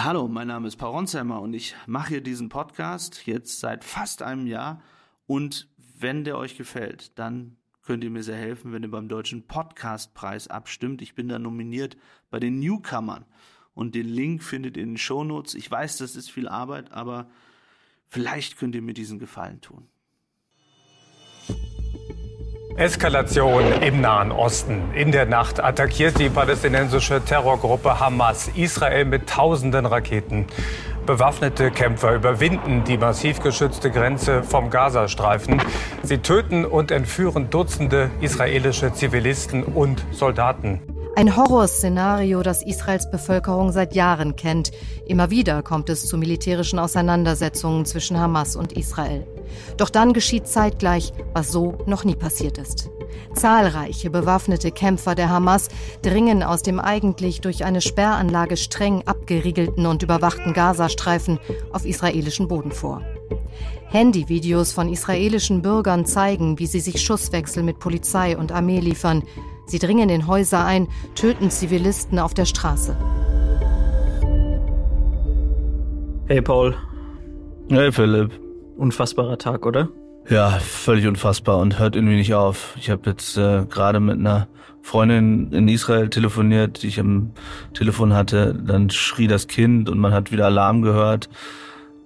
Hallo, 0.00 0.28
mein 0.28 0.46
Name 0.46 0.68
ist 0.68 0.76
Paul 0.76 0.92
Ronsheimer 0.92 1.42
und 1.42 1.54
ich 1.54 1.74
mache 1.88 2.10
hier 2.10 2.20
diesen 2.20 2.48
Podcast 2.48 3.26
jetzt 3.26 3.58
seit 3.58 3.82
fast 3.82 4.22
einem 4.22 4.46
Jahr. 4.46 4.80
Und 5.26 5.68
wenn 5.98 6.22
der 6.22 6.38
euch 6.38 6.56
gefällt, 6.56 7.18
dann 7.18 7.56
könnt 7.82 8.04
ihr 8.04 8.10
mir 8.10 8.22
sehr 8.22 8.36
helfen, 8.36 8.72
wenn 8.72 8.84
ihr 8.84 8.92
beim 8.92 9.08
Deutschen 9.08 9.48
Podcastpreis 9.48 10.46
abstimmt. 10.46 11.02
Ich 11.02 11.16
bin 11.16 11.26
da 11.26 11.40
nominiert 11.40 11.96
bei 12.30 12.38
den 12.38 12.60
Newcomern. 12.60 13.24
Und 13.74 13.96
den 13.96 14.06
Link 14.06 14.44
findet 14.44 14.76
ihr 14.76 14.84
in 14.84 14.90
den 14.90 14.98
Shownotes. 14.98 15.56
Ich 15.56 15.68
weiß, 15.68 15.96
das 15.96 16.14
ist 16.14 16.30
viel 16.30 16.46
Arbeit, 16.46 16.92
aber 16.92 17.28
vielleicht 18.06 18.56
könnt 18.56 18.76
ihr 18.76 18.82
mir 18.82 18.94
diesen 18.94 19.18
Gefallen 19.18 19.60
tun. 19.60 19.88
Eskalation 22.78 23.64
im 23.82 24.00
Nahen 24.00 24.30
Osten. 24.30 24.94
In 24.94 25.10
der 25.10 25.26
Nacht 25.26 25.58
attackiert 25.58 26.16
die 26.20 26.28
palästinensische 26.28 27.20
Terrorgruppe 27.24 27.98
Hamas 27.98 28.52
Israel 28.54 29.04
mit 29.04 29.28
tausenden 29.28 29.84
Raketen. 29.84 30.46
Bewaffnete 31.04 31.72
Kämpfer 31.72 32.14
überwinden 32.14 32.84
die 32.84 32.96
massiv 32.96 33.40
geschützte 33.40 33.90
Grenze 33.90 34.44
vom 34.44 34.70
Gazastreifen. 34.70 35.60
Sie 36.04 36.18
töten 36.18 36.64
und 36.64 36.92
entführen 36.92 37.50
Dutzende 37.50 38.12
israelische 38.20 38.92
Zivilisten 38.92 39.64
und 39.64 40.04
Soldaten. 40.12 40.80
Ein 41.16 41.36
Horrorszenario, 41.36 42.42
das 42.42 42.62
Israels 42.62 43.10
Bevölkerung 43.10 43.72
seit 43.72 43.94
Jahren 43.94 44.36
kennt. 44.36 44.70
Immer 45.06 45.30
wieder 45.30 45.62
kommt 45.62 45.88
es 45.88 46.06
zu 46.06 46.16
militärischen 46.16 46.78
Auseinandersetzungen 46.78 47.84
zwischen 47.84 48.18
Hamas 48.18 48.54
und 48.54 48.72
Israel. 48.72 49.26
Doch 49.76 49.90
dann 49.90 50.12
geschieht 50.12 50.46
zeitgleich, 50.46 51.12
was 51.34 51.50
so 51.50 51.78
noch 51.86 52.04
nie 52.04 52.14
passiert 52.14 52.58
ist. 52.58 52.90
Zahlreiche 53.34 54.10
bewaffnete 54.10 54.70
Kämpfer 54.70 55.14
der 55.14 55.30
Hamas 55.30 55.68
dringen 56.02 56.42
aus 56.42 56.62
dem 56.62 56.78
eigentlich 56.78 57.40
durch 57.40 57.64
eine 57.64 57.80
Sperranlage 57.80 58.56
streng 58.56 59.02
abgeriegelten 59.06 59.86
und 59.86 60.02
überwachten 60.02 60.52
Gazastreifen 60.52 61.38
auf 61.72 61.84
israelischen 61.84 62.48
Boden 62.48 62.72
vor. 62.72 63.02
Handyvideos 63.90 64.72
von 64.72 64.88
israelischen 64.88 65.62
Bürgern 65.62 66.04
zeigen, 66.04 66.58
wie 66.58 66.66
sie 66.66 66.80
sich 66.80 67.00
Schusswechsel 67.00 67.62
mit 67.62 67.78
Polizei 67.78 68.36
und 68.36 68.52
Armee 68.52 68.80
liefern. 68.80 69.22
Sie 69.68 69.78
dringen 69.78 70.08
in 70.08 70.26
Häuser 70.26 70.64
ein, 70.64 70.88
töten 71.14 71.50
Zivilisten 71.50 72.18
auf 72.18 72.32
der 72.32 72.46
Straße. 72.46 72.96
Hey 76.26 76.40
Paul. 76.40 76.74
Hey 77.68 77.92
Philipp. 77.92 78.32
Unfassbarer 78.78 79.36
Tag, 79.36 79.66
oder? 79.66 79.90
Ja, 80.30 80.50
völlig 80.52 81.06
unfassbar 81.06 81.58
und 81.58 81.78
hört 81.78 81.96
irgendwie 81.96 82.16
nicht 82.16 82.34
auf. 82.34 82.74
Ich 82.78 82.88
habe 82.88 83.10
jetzt 83.10 83.36
äh, 83.36 83.66
gerade 83.68 84.00
mit 84.00 84.18
einer 84.18 84.48
Freundin 84.80 85.52
in 85.52 85.68
Israel 85.68 86.08
telefoniert, 86.08 86.82
die 86.82 86.88
ich 86.88 86.98
am 86.98 87.32
Telefon 87.74 88.14
hatte. 88.14 88.54
Dann 88.54 88.88
schrie 88.88 89.26
das 89.26 89.48
Kind 89.48 89.90
und 89.90 89.98
man 89.98 90.14
hat 90.14 90.32
wieder 90.32 90.46
Alarm 90.46 90.80
gehört. 90.80 91.28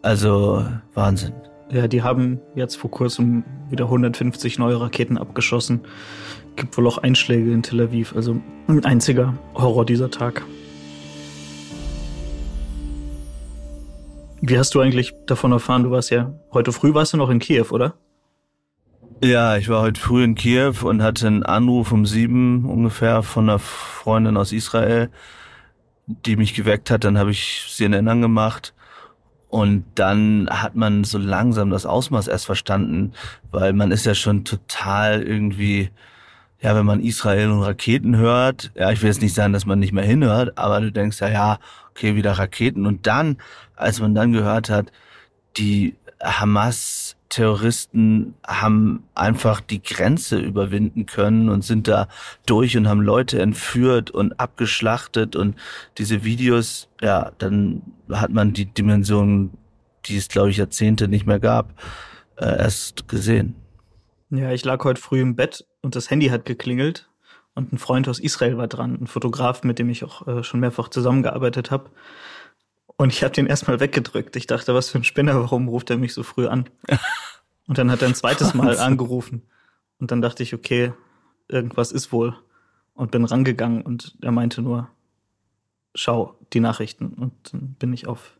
Also 0.03 0.67
Wahnsinn. 0.95 1.33
Ja, 1.71 1.87
die 1.87 2.03
haben 2.03 2.41
jetzt 2.55 2.77
vor 2.77 2.91
kurzem 2.91 3.45
wieder 3.71 3.85
150 3.85 4.59
neue 4.59 4.81
Raketen 4.81 5.17
abgeschossen 5.17 5.83
gibt 6.57 6.77
wohl 6.77 6.87
auch 6.87 6.99
Einschläge 6.99 7.53
in 7.53 7.63
Tel 7.63 7.81
Aviv. 7.81 8.15
Also 8.15 8.41
ein 8.69 8.85
einziger 8.85 9.35
Horror 9.55 9.87
dieser 9.87 10.11
Tag. 10.11 10.43
Wie 14.41 14.59
hast 14.59 14.75
du 14.75 14.81
eigentlich 14.81 15.15
davon 15.27 15.53
erfahren? 15.53 15.85
Du 15.85 15.91
warst 15.91 16.11
ja 16.11 16.35
heute 16.53 16.73
früh 16.73 16.95
warst 16.95 17.13
du 17.13 17.17
noch 17.17 17.31
in 17.31 17.39
Kiew, 17.39 17.67
oder? 17.71 17.95
Ja, 19.23 19.57
ich 19.57 19.69
war 19.69 19.83
heute 19.83 20.01
früh 20.01 20.25
in 20.25 20.35
Kiew 20.35 20.75
und 20.83 21.01
hatte 21.01 21.29
einen 21.29 21.45
Anruf 21.45 21.93
um 21.93 22.07
sieben 22.07 22.65
ungefähr 22.65 23.23
von 23.23 23.49
einer 23.49 23.61
Freundin 23.61 24.37
aus 24.37 24.53
Israel, 24.53 25.11
die 26.09 26.35
mich 26.35 26.55
geweckt 26.55 26.91
hat. 26.91 27.05
Dann 27.05 27.19
habe 27.19 27.31
ich 27.31 27.67
CNN 27.71 28.09
angemacht 28.09 28.75
und 29.49 29.85
dann 29.95 30.49
hat 30.51 30.75
man 30.75 31.05
so 31.05 31.19
langsam 31.19 31.71
das 31.71 31.87
Ausmaß 31.87 32.27
erst 32.27 32.47
verstanden, 32.47 33.13
weil 33.53 33.73
man 33.75 33.93
ist 33.93 34.07
ja 34.07 34.15
schon 34.17 34.45
total 34.45 35.23
irgendwie 35.23 35.91
ja, 36.63 36.75
wenn 36.77 36.87
man 36.87 37.01
Israel 37.01 37.51
und 37.51 37.63
Raketen 37.63 38.17
hört, 38.17 38.71
ja, 38.77 38.93
ich 38.93 39.03
will 39.03 39.09
jetzt 39.09 39.21
nicht 39.21 39.35
sagen, 39.35 39.53
dass 39.53 39.67
man 39.67 39.81
nicht 39.81 39.93
mehr 39.93 40.05
hinhört, 40.05 40.57
aber 40.57 40.81
du 40.81 40.93
denkst 40.93 41.21
ja, 41.21 41.29
ja, 41.29 41.59
okay, 41.91 42.15
wieder 42.15 42.31
Raketen. 42.33 42.87
Und 42.87 43.09
dann, 43.09 43.39
als 43.75 44.01
man 44.01 44.15
dann 44.15 44.33
gehört 44.33 44.71
hat, 44.71 44.93
die 45.57 45.97
Hamas-Terroristen 46.23 48.35
haben 48.47 49.03
einfach 49.17 49.61
die 49.61 49.83
Grenze 49.83 50.39
überwinden 50.39 51.07
können 51.07 51.49
und 51.49 51.65
sind 51.65 51.89
da 51.89 52.07
durch 52.47 52.77
und 52.77 52.89
haben 52.89 53.01
Leute 53.01 53.43
entführt 53.43 54.13
und 54.13 54.39
abgeschlachtet 54.39 55.35
und 55.35 55.57
diese 55.99 56.23
Videos, 56.23 56.89
ja, 57.01 57.33
dann 57.39 57.83
hat 58.09 58.31
man 58.31 58.53
die 58.53 58.67
Dimension, 58.67 59.51
die 60.05 60.17
es, 60.17 60.29
glaube 60.29 60.51
ich, 60.51 60.59
Jahrzehnte 60.59 61.09
nicht 61.09 61.27
mehr 61.27 61.41
gab, 61.41 61.75
äh, 62.37 62.57
erst 62.57 63.09
gesehen. 63.09 63.57
Ja, 64.35 64.51
ich 64.51 64.65
lag 64.65 64.83
heute 64.85 64.99
früh 64.99 65.21
im 65.21 65.37
Bett 65.37 65.67
und 65.83 65.95
das 65.95 66.09
Handy 66.09 66.29
hat 66.29 66.47
geklingelt 66.47 67.11
und 67.55 67.71
ein 67.71 67.77
Freund 67.77 68.09
aus 68.09 68.19
Israel 68.19 68.57
war 68.57 68.67
dran, 68.67 68.97
ein 68.99 69.07
Fotograf, 69.07 69.63
mit 69.63 69.79
dem 69.79 69.91
ich 69.91 70.05
auch 70.05 70.27
äh, 70.27 70.43
schon 70.43 70.61
mehrfach 70.61 70.89
zusammengearbeitet 70.89 71.71
habe. 71.71 71.91
Und 72.97 73.13
ich 73.13 73.23
habe 73.23 73.35
den 73.35 73.47
erstmal 73.47 73.79
weggedrückt. 73.79 74.35
Ich 74.37 74.47
dachte, 74.47 74.75
was 74.75 74.89
für 74.89 74.97
ein 74.97 75.05
Spinner, 75.05 75.35
warum 75.35 75.69
ruft 75.69 75.91
er 75.91 75.99
mich 75.99 76.15
so 76.15 76.23
früh 76.23 76.47
an? 76.47 76.71
Und 77.69 77.77
dann 77.77 77.91
hat 77.91 78.01
er 78.01 78.09
ein 78.09 78.15
zweites 78.15 78.55
Mal 78.55 78.79
angerufen. 78.79 79.43
Und 79.99 80.11
dann 80.11 80.23
dachte 80.23 80.43
ich, 80.43 80.55
okay, 80.55 80.95
irgendwas 81.49 81.93
ist 81.93 82.11
wohl. 82.11 82.35
Und 82.95 83.11
bin 83.11 83.25
rangegangen 83.25 83.83
und 83.83 84.17
er 84.21 84.33
meinte 84.33 84.61
nur, 84.61 84.91
schau 85.95 86.37
die 86.53 86.61
Nachrichten. 86.61 87.15
Und 87.15 87.33
dann 87.53 87.75
bin 87.75 87.93
ich 87.93 88.07
auf 88.07 88.39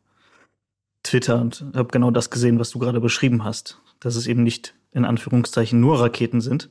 Twitter 1.03 1.41
und 1.41 1.65
habe 1.75 1.89
genau 1.89 2.11
das 2.11 2.31
gesehen, 2.31 2.59
was 2.59 2.71
du 2.71 2.79
gerade 2.79 3.01
beschrieben 3.01 3.45
hast. 3.45 3.81
Dass 4.01 4.17
es 4.17 4.27
eben 4.27 4.43
nicht 4.43 4.75
in 4.93 5.05
Anführungszeichen 5.05 5.81
nur 5.81 6.01
Raketen 6.01 6.41
sind, 6.41 6.71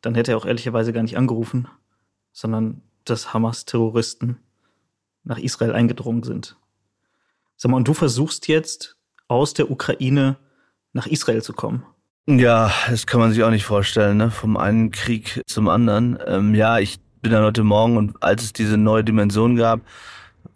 dann 0.00 0.14
hätte 0.14 0.32
er 0.32 0.36
auch 0.36 0.46
ehrlicherweise 0.46 0.92
gar 0.92 1.02
nicht 1.02 1.16
angerufen, 1.16 1.68
sondern 2.32 2.82
dass 3.04 3.32
Hamas-Terroristen 3.32 4.38
nach 5.24 5.38
Israel 5.38 5.72
eingedrungen 5.72 6.22
sind. 6.22 6.56
Sag 7.56 7.70
mal, 7.70 7.76
und 7.76 7.88
du 7.88 7.94
versuchst 7.94 8.48
jetzt 8.48 8.96
aus 9.28 9.54
der 9.54 9.70
Ukraine 9.70 10.36
nach 10.92 11.06
Israel 11.06 11.42
zu 11.42 11.52
kommen. 11.52 11.84
Ja, 12.26 12.72
das 12.88 13.06
kann 13.06 13.20
man 13.20 13.32
sich 13.32 13.42
auch 13.42 13.50
nicht 13.50 13.64
vorstellen, 13.64 14.16
ne? 14.16 14.30
Vom 14.30 14.56
einen 14.56 14.90
Krieg 14.90 15.42
zum 15.46 15.68
anderen. 15.68 16.18
Ähm, 16.26 16.54
ja, 16.54 16.78
ich 16.78 17.00
bin 17.20 17.32
dann 17.32 17.44
heute 17.44 17.64
Morgen 17.64 17.96
und 17.96 18.22
als 18.22 18.42
es 18.42 18.52
diese 18.52 18.76
neue 18.76 19.02
Dimension 19.04 19.56
gab, 19.56 19.80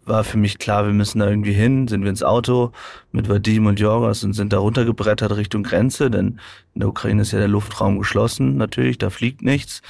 war 0.07 0.23
für 0.23 0.37
mich 0.37 0.57
klar, 0.57 0.85
wir 0.85 0.93
müssen 0.93 1.19
da 1.19 1.29
irgendwie 1.29 1.53
hin, 1.53 1.87
sind 1.87 2.03
wir 2.03 2.09
ins 2.09 2.23
Auto 2.23 2.71
mit 3.11 3.29
Vadim 3.29 3.65
und 3.65 3.79
Jorgos 3.79 4.23
und 4.23 4.33
sind 4.33 4.53
da 4.53 4.59
runtergebrettert 4.59 5.35
Richtung 5.35 5.63
Grenze, 5.63 6.09
denn 6.09 6.39
in 6.73 6.79
der 6.79 6.89
Ukraine 6.89 7.21
ist 7.21 7.31
ja 7.31 7.39
der 7.39 7.47
Luftraum 7.47 7.99
geschlossen 7.99 8.57
natürlich, 8.57 8.97
da 8.97 9.09
fliegt 9.09 9.41
nichts. 9.41 9.81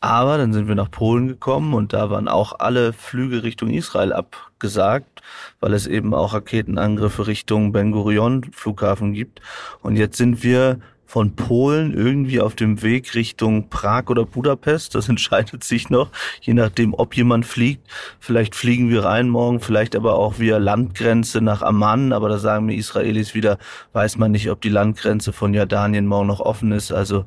Aber 0.00 0.36
dann 0.36 0.52
sind 0.52 0.66
wir 0.66 0.74
nach 0.74 0.90
Polen 0.90 1.28
gekommen 1.28 1.74
und 1.74 1.92
da 1.92 2.10
waren 2.10 2.26
auch 2.26 2.58
alle 2.58 2.92
Flüge 2.92 3.44
Richtung 3.44 3.70
Israel 3.70 4.12
abgesagt, 4.12 5.22
weil 5.60 5.74
es 5.74 5.86
eben 5.86 6.12
auch 6.12 6.34
Raketenangriffe 6.34 7.28
Richtung 7.28 7.70
Ben 7.70 7.92
Gurion 7.92 8.42
Flughafen 8.52 9.12
gibt. 9.12 9.40
Und 9.80 9.94
jetzt 9.94 10.16
sind 10.16 10.42
wir 10.42 10.80
von 11.12 11.36
Polen 11.36 11.92
irgendwie 11.92 12.40
auf 12.40 12.54
dem 12.54 12.80
Weg 12.80 13.14
Richtung 13.14 13.68
Prag 13.68 14.08
oder 14.08 14.24
Budapest. 14.24 14.94
Das 14.94 15.08
entscheidet 15.10 15.62
sich 15.62 15.90
noch, 15.90 16.10
je 16.40 16.54
nachdem, 16.54 16.94
ob 16.94 17.14
jemand 17.14 17.44
fliegt. 17.44 17.86
Vielleicht 18.18 18.54
fliegen 18.54 18.88
wir 18.88 19.04
rein 19.04 19.28
morgen, 19.28 19.60
vielleicht 19.60 19.94
aber 19.94 20.14
auch 20.14 20.38
via 20.38 20.56
Landgrenze 20.56 21.42
nach 21.42 21.60
Amman. 21.60 22.14
Aber 22.14 22.30
da 22.30 22.38
sagen 22.38 22.64
mir 22.64 22.76
Israelis 22.76 23.34
wieder, 23.34 23.58
weiß 23.92 24.16
man 24.16 24.30
nicht, 24.30 24.50
ob 24.50 24.62
die 24.62 24.70
Landgrenze 24.70 25.34
von 25.34 25.52
Jordanien 25.52 26.06
morgen 26.06 26.28
noch 26.28 26.40
offen 26.40 26.72
ist. 26.72 26.92
Also 26.92 27.26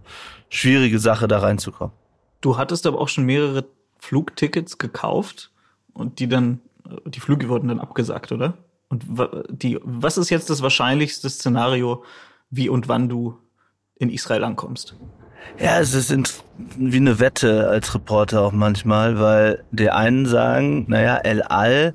schwierige 0.49 0.97
Sache, 0.97 1.27
da 1.27 1.37
reinzukommen. 1.37 1.93
Du 2.41 2.57
hattest 2.57 2.87
aber 2.87 2.99
auch 2.99 3.07
schon 3.07 3.25
mehrere 3.25 3.65
Flugtickets 3.99 4.79
gekauft 4.79 5.51
und 5.93 6.17
die 6.17 6.27
dann, 6.27 6.59
die 7.05 7.19
Flüge 7.19 7.49
wurden 7.49 7.67
dann 7.67 7.79
abgesagt, 7.79 8.31
oder? 8.31 8.57
Und 8.89 9.03
die, 9.49 9.77
was 9.83 10.17
ist 10.17 10.31
jetzt 10.31 10.49
das 10.49 10.63
wahrscheinlichste 10.63 11.29
Szenario, 11.29 12.03
wie 12.49 12.67
und 12.67 12.87
wann 12.87 13.09
du 13.09 13.37
in 13.97 14.09
Israel 14.09 14.43
ankommst? 14.43 14.95
Ja, 15.59 15.79
es 15.79 15.93
ist 15.93 16.43
wie 16.77 16.97
eine 16.97 17.19
Wette 17.19 17.69
als 17.69 17.93
Reporter 17.93 18.41
auch 18.41 18.51
manchmal, 18.51 19.19
weil 19.19 19.63
die 19.71 19.89
einen 19.89 20.25
sagen, 20.25 20.85
naja, 20.87 21.17
El 21.17 21.43
Al, 21.43 21.93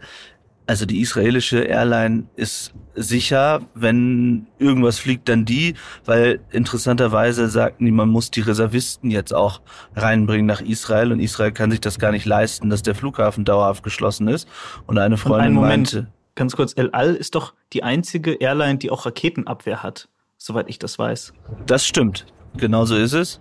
also 0.67 0.87
die 0.87 1.01
israelische 1.01 1.63
Airline 1.63 2.25
ist 2.37 2.73
sicher, 2.95 3.61
wenn 3.75 4.47
irgendwas 4.59 4.99
fliegt, 4.99 5.29
dann 5.29 5.45
die, 5.45 5.75
weil 6.05 6.41
interessanterweise 6.53 7.49
sagten 7.49 7.85
die, 7.85 7.91
man 7.91 8.09
muss 8.09 8.31
die 8.31 8.41
Reservisten 8.41 9.11
jetzt 9.11 9.35
auch 9.35 9.61
reinbringen 9.97 10.47
nach 10.47 10.61
Israel 10.61 11.13
und 11.13 11.21
Israel 11.21 11.53
kann 11.53 11.71
sich 11.71 11.81
das 11.81 11.99
gar 11.99 12.13
nicht 12.13 12.25
leisten, 12.25 12.71
dass 12.71 12.83
der 12.83 12.95
Flughafen 12.95 13.45
dauerhaft 13.45 13.83
geschlossen 13.83 14.29
ist. 14.29 14.49
Und 14.87 14.99
eine 14.99 15.17
Freundin 15.17 15.57
und 15.57 15.63
meinte, 15.65 16.07
ganz 16.35 16.57
kurz, 16.57 16.73
El 16.77 16.91
Al 16.91 17.15
ist 17.15 17.35
doch 17.35 17.55
die 17.73 17.83
einzige 17.83 18.35
Airline, 18.35 18.79
die 18.79 18.91
auch 18.91 19.07
Raketenabwehr 19.07 19.83
hat 19.83 20.09
soweit 20.41 20.69
ich 20.69 20.79
das 20.79 20.99
weiß. 20.99 21.33
Das 21.67 21.87
stimmt. 21.87 22.27
Genau 22.57 22.85
so 22.85 22.97
ist 22.97 23.13
es. 23.13 23.41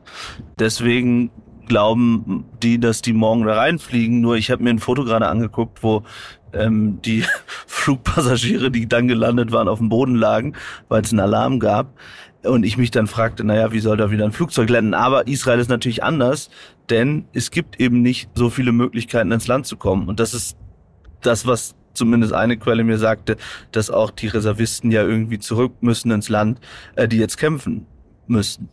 Deswegen 0.60 1.32
glauben 1.68 2.46
die, 2.62 2.80
dass 2.80 3.02
die 3.02 3.14
morgen 3.14 3.46
da 3.46 3.56
reinfliegen. 3.56 4.22
Nur 4.22 4.36
ich 4.36 4.52
habe 4.52 4.64
mir 4.64 4.70
ein 4.72 4.80
Foto 4.80 5.06
gerade 5.06 5.28
angeguckt, 5.28 5.82
wo 5.82 6.04
ähm, 6.54 7.02
die 7.02 7.24
Flugpassagiere, 7.68 8.70
die 8.70 8.88
dann 8.88 9.08
gelandet 9.08 9.52
waren, 9.52 9.68
auf 9.68 9.80
dem 9.80 9.90
Boden 9.90 10.16
lagen, 10.16 10.56
weil 10.90 11.02
es 11.02 11.12
einen 11.12 11.22
Alarm 11.22 11.60
gab. 11.60 11.94
Und 12.44 12.64
ich 12.64 12.78
mich 12.78 12.92
dann 12.92 13.08
fragte, 13.08 13.44
naja, 13.44 13.72
wie 13.72 13.80
soll 13.80 13.98
da 13.98 14.12
wieder 14.12 14.26
ein 14.26 14.32
Flugzeug 14.32 14.70
landen? 14.70 14.94
Aber 14.94 15.28
Israel 15.28 15.60
ist 15.60 15.70
natürlich 15.70 16.04
anders, 16.04 16.50
denn 16.90 17.26
es 17.34 17.52
gibt 17.52 17.80
eben 17.80 18.02
nicht 18.02 18.30
so 18.34 18.50
viele 18.50 18.72
Möglichkeiten, 18.72 19.32
ins 19.32 19.48
Land 19.48 19.66
zu 19.66 19.78
kommen. 19.78 20.08
Und 20.08 20.20
das 20.20 20.34
ist 20.34 20.58
das, 21.22 21.46
was 21.46 21.76
zumindest 21.94 22.34
eine 22.34 22.58
Quelle 22.58 22.84
mir 22.84 22.98
sagte, 22.98 23.38
dass 23.72 23.90
auch 23.90 24.12
die 24.12 24.28
Reservisten 24.28 24.92
ja 24.92 25.04
irgendwie 25.04 25.40
zurück 25.40 25.74
müssen 25.82 26.12
ins 26.12 26.30
Land, 26.30 26.60
äh, 26.96 27.08
die 27.08 27.18
jetzt 27.18 27.38
kämpfen 27.38 27.86
müssten. 28.28 28.70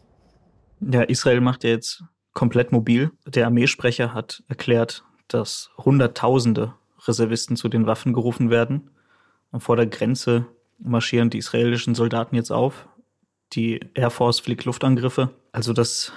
Ja, 0.81 1.03
Israel 1.03 1.41
macht 1.41 1.65
ja 1.65 1.71
jetzt 1.71 2.05
komplett 2.33 2.71
mobil. 2.71 3.11
Der 3.27 3.47
Armeesprecher 3.47 4.13
hat 4.13 4.43
erklärt, 4.49 5.05
dass 5.29 5.71
Hunderttausende 5.79 6.75
Reservisten 7.07 7.57
zu 7.57 7.69
den 7.69 7.87
Waffen 7.87 8.13
gerufen 8.13 8.51
werden. 8.51 8.91
Und 9.51 9.61
vor 9.61 9.77
der 9.77 9.87
Grenze 9.87 10.47
marschieren 10.79 11.31
die 11.31 11.39
israelischen 11.39 11.95
Soldaten 11.95 12.37
jetzt 12.37 12.51
auf. 12.51 12.87
Die 13.53 13.81
Air 13.95 14.11
Force 14.11 14.41
fliegt 14.41 14.65
Luftangriffe. 14.65 15.31
Also 15.53 15.73
das 15.73 16.13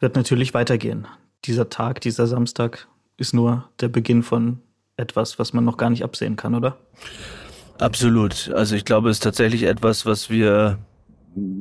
wird 0.00 0.16
natürlich 0.16 0.52
weitergehen. 0.52 1.06
Dieser 1.44 1.70
Tag, 1.70 2.00
dieser 2.00 2.26
Samstag 2.26 2.88
ist 3.16 3.32
nur 3.32 3.70
der 3.80 3.88
Beginn 3.88 4.22
von 4.22 4.60
etwas, 4.96 5.38
was 5.38 5.52
man 5.52 5.64
noch 5.64 5.76
gar 5.76 5.90
nicht 5.90 6.04
absehen 6.04 6.36
kann, 6.36 6.54
oder? 6.54 6.76
Absolut. 7.78 8.50
Also 8.54 8.74
ich 8.74 8.84
glaube, 8.84 9.10
es 9.10 9.18
ist 9.18 9.22
tatsächlich 9.22 9.64
etwas, 9.64 10.06
was 10.06 10.30
wir 10.30 10.78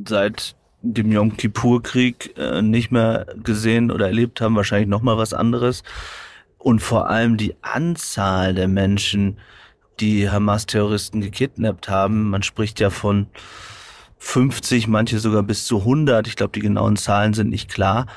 seit 0.07 0.55
dem 0.81 1.11
Yom 1.11 1.35
Kippur-Krieg 1.35 2.37
äh, 2.37 2.61
nicht 2.61 2.91
mehr 2.91 3.25
gesehen 3.43 3.91
oder 3.91 4.07
erlebt 4.07 4.39
haben. 4.39 4.55
Wahrscheinlich 4.55 4.87
noch 4.87 5.01
mal 5.01 5.17
was 5.17 5.33
anderes. 5.33 5.83
Und 6.57 6.79
vor 6.79 7.09
allem 7.09 7.37
die 7.37 7.55
Anzahl 7.61 8.53
der 8.53 8.67
Menschen, 8.67 9.37
die 9.99 10.29
Hamas-Terroristen 10.29 11.21
gekidnappt 11.21 11.89
haben. 11.89 12.29
Man 12.29 12.43
spricht 12.43 12.79
ja 12.79 12.89
von 12.89 13.27
50, 14.17 14.87
manche 14.87 15.19
sogar 15.19 15.43
bis 15.43 15.65
zu 15.65 15.79
100. 15.79 16.27
Ich 16.27 16.35
glaube, 16.35 16.53
die 16.53 16.59
genauen 16.59 16.95
Zahlen 16.95 17.33
sind 17.33 17.49
nicht 17.49 17.69
klar. 17.69 18.07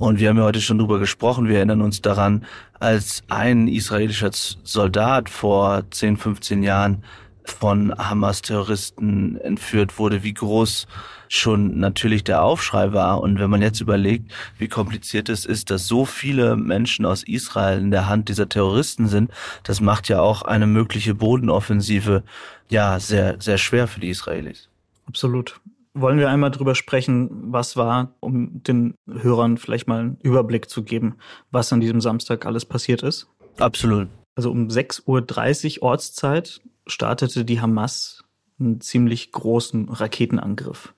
Und 0.00 0.18
wir 0.18 0.30
haben 0.30 0.38
ja 0.38 0.44
heute 0.44 0.62
schon 0.62 0.78
drüber 0.78 0.98
gesprochen. 0.98 1.46
Wir 1.46 1.56
erinnern 1.56 1.82
uns 1.82 2.00
daran, 2.00 2.46
als 2.78 3.22
ein 3.28 3.68
israelischer 3.68 4.30
Soldat 4.32 5.28
vor 5.28 5.82
10, 5.90 6.16
15 6.16 6.62
Jahren 6.62 7.04
von 7.44 7.92
Hamas-Terroristen 7.98 9.36
entführt 9.36 9.98
wurde, 9.98 10.22
wie 10.22 10.32
groß 10.32 10.86
schon 11.28 11.80
natürlich 11.80 12.24
der 12.24 12.42
Aufschrei 12.42 12.94
war. 12.94 13.20
Und 13.20 13.38
wenn 13.38 13.50
man 13.50 13.60
jetzt 13.60 13.82
überlegt, 13.82 14.32
wie 14.56 14.68
kompliziert 14.68 15.28
es 15.28 15.44
ist, 15.44 15.68
dass 15.68 15.86
so 15.86 16.06
viele 16.06 16.56
Menschen 16.56 17.04
aus 17.04 17.22
Israel 17.22 17.78
in 17.78 17.90
der 17.90 18.08
Hand 18.08 18.30
dieser 18.30 18.48
Terroristen 18.48 19.06
sind, 19.06 19.30
das 19.64 19.82
macht 19.82 20.08
ja 20.08 20.22
auch 20.22 20.40
eine 20.40 20.66
mögliche 20.66 21.14
Bodenoffensive 21.14 22.22
ja 22.70 22.98
sehr, 23.00 23.38
sehr 23.38 23.58
schwer 23.58 23.86
für 23.86 24.00
die 24.00 24.08
Israelis. 24.08 24.70
Absolut. 25.06 25.60
Wollen 25.94 26.18
wir 26.18 26.30
einmal 26.30 26.50
drüber 26.50 26.74
sprechen, 26.74 27.52
was 27.52 27.76
war, 27.76 28.14
um 28.20 28.62
den 28.62 28.94
Hörern 29.08 29.58
vielleicht 29.58 29.88
mal 29.88 30.00
einen 30.00 30.18
Überblick 30.22 30.70
zu 30.70 30.84
geben, 30.84 31.16
was 31.50 31.72
an 31.72 31.80
diesem 31.80 32.00
Samstag 32.00 32.46
alles 32.46 32.64
passiert 32.64 33.02
ist? 33.02 33.28
Absolut. 33.58 34.08
Also 34.36 34.50
um 34.50 34.68
6.30 34.68 35.78
Uhr 35.78 35.82
Ortszeit 35.82 36.60
startete 36.86 37.44
die 37.44 37.60
Hamas 37.60 38.24
einen 38.60 38.80
ziemlich 38.80 39.32
großen 39.32 39.88
Raketenangriff. 39.88 40.94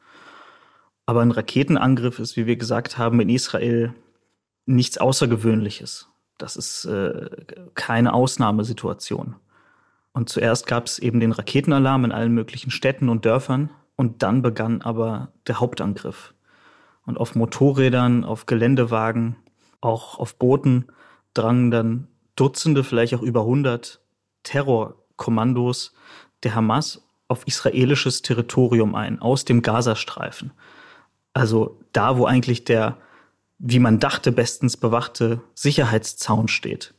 Aber 1.06 1.23
ein 1.23 1.31
Raketenangriff 1.31 2.19
ist, 2.19 2.37
wie 2.37 2.47
wir 2.47 2.56
gesagt 2.56 2.99
haben, 2.99 3.21
in 3.21 3.29
Israel 3.29 3.94
nichts 4.67 4.99
Außergewöhnliches. 4.99 6.09
Das 6.39 6.56
ist 6.56 6.85
äh, 6.85 7.31
keine 7.75 8.12
Ausnahmesituation. 8.12 9.37
Und 10.12 10.29
zuerst 10.29 10.67
gab 10.67 10.87
es 10.87 10.99
eben 10.99 11.21
den 11.21 11.33
Raketenalarm 11.33 12.05
in 12.05 12.12
allen 12.12 12.33
möglichen 12.33 12.71
Städten 12.71 13.09
und 13.09 13.25
Dörfern. 13.25 13.71
Und 13.97 14.23
dann 14.23 14.43
begann 14.43 14.83
aber 14.83 15.33
der 15.47 15.61
Hauptangriff. 15.61 16.35
Und 17.05 17.19
auf 17.19 17.35
Motorrädern, 17.35 18.25
auf 18.25 18.47
Geländewagen, 18.47 19.37
auch 19.81 20.19
auf 20.19 20.37
Booten 20.37 20.87
drangen 21.35 21.71
dann 21.71 22.09
Dutzende, 22.37 22.85
vielleicht 22.85 23.15
auch 23.15 23.23
über 23.23 23.41
100 23.41 24.00
Terrorkommandos 24.43 25.94
der 26.43 26.55
Hamas 26.55 27.03
auf 27.29 27.47
israelisches 27.47 28.23
Territorium 28.23 28.94
ein, 28.94 29.21
aus 29.21 29.44
dem 29.44 29.62
Gazastreifen. 29.62 30.53
Also 31.33 31.81
da, 31.93 32.19
wo 32.19 32.27
eigentlich 32.27 32.65
der, 32.65 32.99
wie 33.59 33.79
man 33.79 33.99
dachte, 33.99 34.33
bestens 34.33 34.77
bewachte 34.77 35.41
Sicherheitszaun 35.55 36.49
steht. 36.49 36.94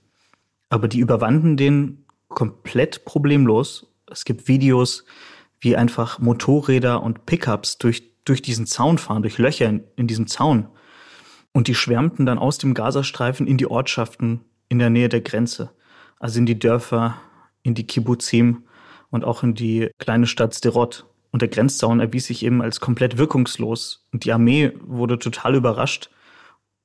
Aber 0.69 0.87
die 0.87 0.99
überwanden 0.99 1.55
den 1.55 2.05
komplett 2.29 3.05
problemlos. 3.05 3.87
Es 4.09 4.25
gibt 4.25 4.47
Videos, 4.47 5.05
wie 5.63 5.77
einfach 5.77 6.19
Motorräder 6.19 7.01
und 7.01 7.25
Pickups 7.25 7.77
durch, 7.77 8.03
durch 8.25 8.41
diesen 8.41 8.67
Zaun 8.67 8.97
fahren, 8.97 9.21
durch 9.21 9.37
Löcher 9.37 9.69
in, 9.69 9.83
in 9.95 10.07
diesem 10.07 10.27
Zaun. 10.27 10.67
Und 11.53 11.67
die 11.67 11.75
schwärmten 11.75 12.25
dann 12.25 12.37
aus 12.37 12.57
dem 12.57 12.73
Gazastreifen 12.73 13.47
in 13.47 13.57
die 13.57 13.67
Ortschaften 13.67 14.41
in 14.67 14.79
der 14.79 14.89
Nähe 14.89 15.07
der 15.07 15.21
Grenze. 15.21 15.71
Also 16.19 16.39
in 16.39 16.45
die 16.45 16.59
Dörfer, 16.59 17.15
in 17.61 17.75
die 17.75 17.87
Kibbuzim 17.87 18.63
und 19.09 19.23
auch 19.23 19.43
in 19.43 19.53
die 19.53 19.89
kleine 19.99 20.27
Stadt 20.27 20.53
Sderot. 20.53 21.05
Und 21.31 21.41
der 21.41 21.49
Grenzzaun 21.49 21.99
erwies 21.99 22.27
sich 22.27 22.43
eben 22.43 22.61
als 22.61 22.79
komplett 22.79 23.17
wirkungslos. 23.17 24.05
Und 24.11 24.25
die 24.25 24.33
Armee 24.33 24.73
wurde 24.81 25.17
total 25.17 25.55
überrascht. 25.55 26.09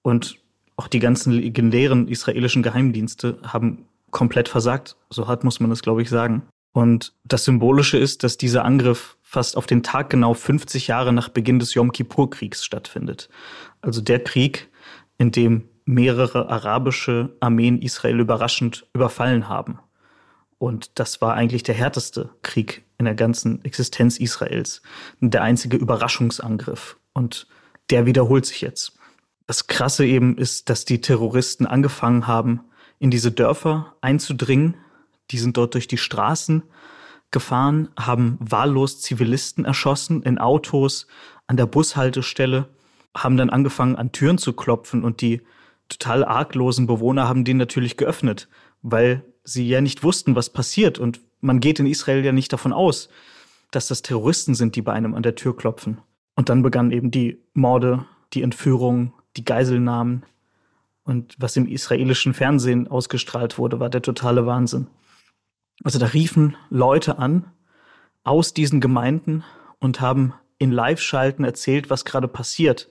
Und 0.03 0.39
auch 0.77 0.87
die 0.87 1.01
ganzen 1.01 1.33
legendären 1.33 2.07
israelischen 2.07 2.63
Geheimdienste 2.63 3.39
haben 3.43 3.87
komplett 4.11 4.49
versagt. 4.49 4.97
So 5.11 5.27
hart 5.27 5.43
muss 5.43 5.59
man 5.59 5.71
das, 5.71 5.83
glaube 5.83 6.03
ich, 6.03 6.09
sagen. 6.09 6.43
Und 6.79 7.13
das 7.25 7.45
Symbolische 7.45 7.99
ist, 7.99 8.23
dass 8.23 8.37
dieser 8.37 8.65
Angriff 8.65 9.17
fast 9.21 9.57
auf 9.57 9.67
den 9.67 9.83
Tag 9.83 10.11
genau 10.11 10.33
50 10.33 10.87
Jahre 10.87 11.13
nach 11.13 11.29
Beginn 11.29 11.59
des 11.59 11.75
Yom 11.75 11.91
Kippur-Kriegs 11.91 12.65
stattfindet. 12.65 13.29
Also 13.81 14.01
der 14.01 14.23
Krieg, 14.23 14.69
in 15.17 15.33
dem 15.33 15.69
mehrere 15.87 16.49
arabische 16.49 17.37
Armeen 17.41 17.83
Israel 17.83 18.21
überraschend 18.21 18.87
überfallen 18.95 19.49
haben. 19.49 19.81
Und 20.59 21.01
das 21.01 21.21
war 21.21 21.35
eigentlich 21.35 21.65
der 21.65 21.75
härteste 21.75 22.31
Krieg 22.43 22.85
in 22.97 23.07
der 23.07 23.17
ganzen 23.17 23.65
Existenz 23.65 24.21
Israels. 24.21 24.81
Der 25.19 25.43
einzige 25.43 25.79
Überraschungsangriff. 25.79 26.97
Und 27.13 27.49
der 27.91 28.07
wiederholt 28.07 28.47
sich 28.47 28.61
jetzt. 28.61 28.97
Das 29.49 29.67
Krasse 29.67 30.07
eben 30.07 30.39
ist, 30.39 30.71
dass 30.71 30.85
die 30.85 31.01
Terroristen 31.01 31.67
angefangen 31.67 32.29
haben, 32.29 32.61
in 33.01 33.11
diese 33.11 33.33
Dörfer 33.33 33.97
einzudringen, 34.01 34.77
die 35.31 35.39
sind 35.39 35.57
dort 35.57 35.75
durch 35.75 35.89
die 35.89 35.99
Straßen 35.99 36.63
gefahren, 37.31 37.89
haben 37.99 38.39
wahllos 38.41 39.01
Zivilisten 39.01 39.65
erschossen 39.65 40.23
in 40.23 40.39
Autos, 40.39 41.07
an 41.47 41.57
der 41.57 41.67
Bushaltestelle, 41.67 42.69
haben 43.17 43.37
dann 43.37 43.51
angefangen 43.51 43.97
an 43.97 44.13
Türen 44.13 44.39
zu 44.39 44.53
klopfen 44.53 45.05
und 45.05 45.21
die 45.21 45.43
total 45.89 46.25
arglosen 46.25 46.87
Bewohner 46.87 47.29
haben 47.29 47.45
die 47.45 47.55
natürlich 47.55 47.97
geöffnet, 47.97 48.49
weil 48.83 49.25
sie 49.45 49.67
ja 49.67 49.81
nicht 49.81 50.03
wussten, 50.03 50.37
was 50.37 50.51
passiert 50.51 50.99
und 50.99 51.21
man 51.41 51.61
geht 51.61 51.81
in 51.81 51.87
Israel 51.87 52.25
ja 52.25 52.33
nicht 52.33 52.53
davon 52.53 52.73
aus, 52.73 53.09
dass 53.71 53.89
das 53.89 54.03
Terroristen 54.03 54.55
sind, 54.55 54.77
die 54.77 54.83
bei 54.83 54.93
einem 54.93 55.15
an 55.15 55.23
der 55.23 55.35
Tür 55.35 55.57
klopfen. 55.57 56.01
Und 56.35 56.49
dann 56.49 56.63
begannen 56.63 56.91
eben 56.91 57.11
die 57.11 57.43
Morde, 57.55 58.07
die 58.33 58.43
Entführungen, 58.43 59.13
die 59.37 59.45
Geiselnahmen. 59.45 60.25
Und 61.05 61.37
was 61.39 61.57
im 61.57 61.67
israelischen 61.67 62.35
Fernsehen 62.35 62.89
ausgestrahlt 62.89 63.59
wurde, 63.59 63.81
war 63.81 63.91
der 63.91 64.03
totale 64.03 64.47
Wahnsinn. 64.47 64.89
Also 65.85 65.99
da 65.99 66.07
riefen 66.07 66.57
Leute 66.71 67.19
an 67.19 67.51
aus 68.25 68.53
diesen 68.53 68.81
Gemeinden 68.81 69.45
und 69.79 70.01
haben 70.01 70.35
in 70.59 70.73
Live-Schalten 70.73 71.45
erzählt, 71.45 71.89
was 71.89 72.05
gerade 72.05 72.29
passiert. 72.29 72.89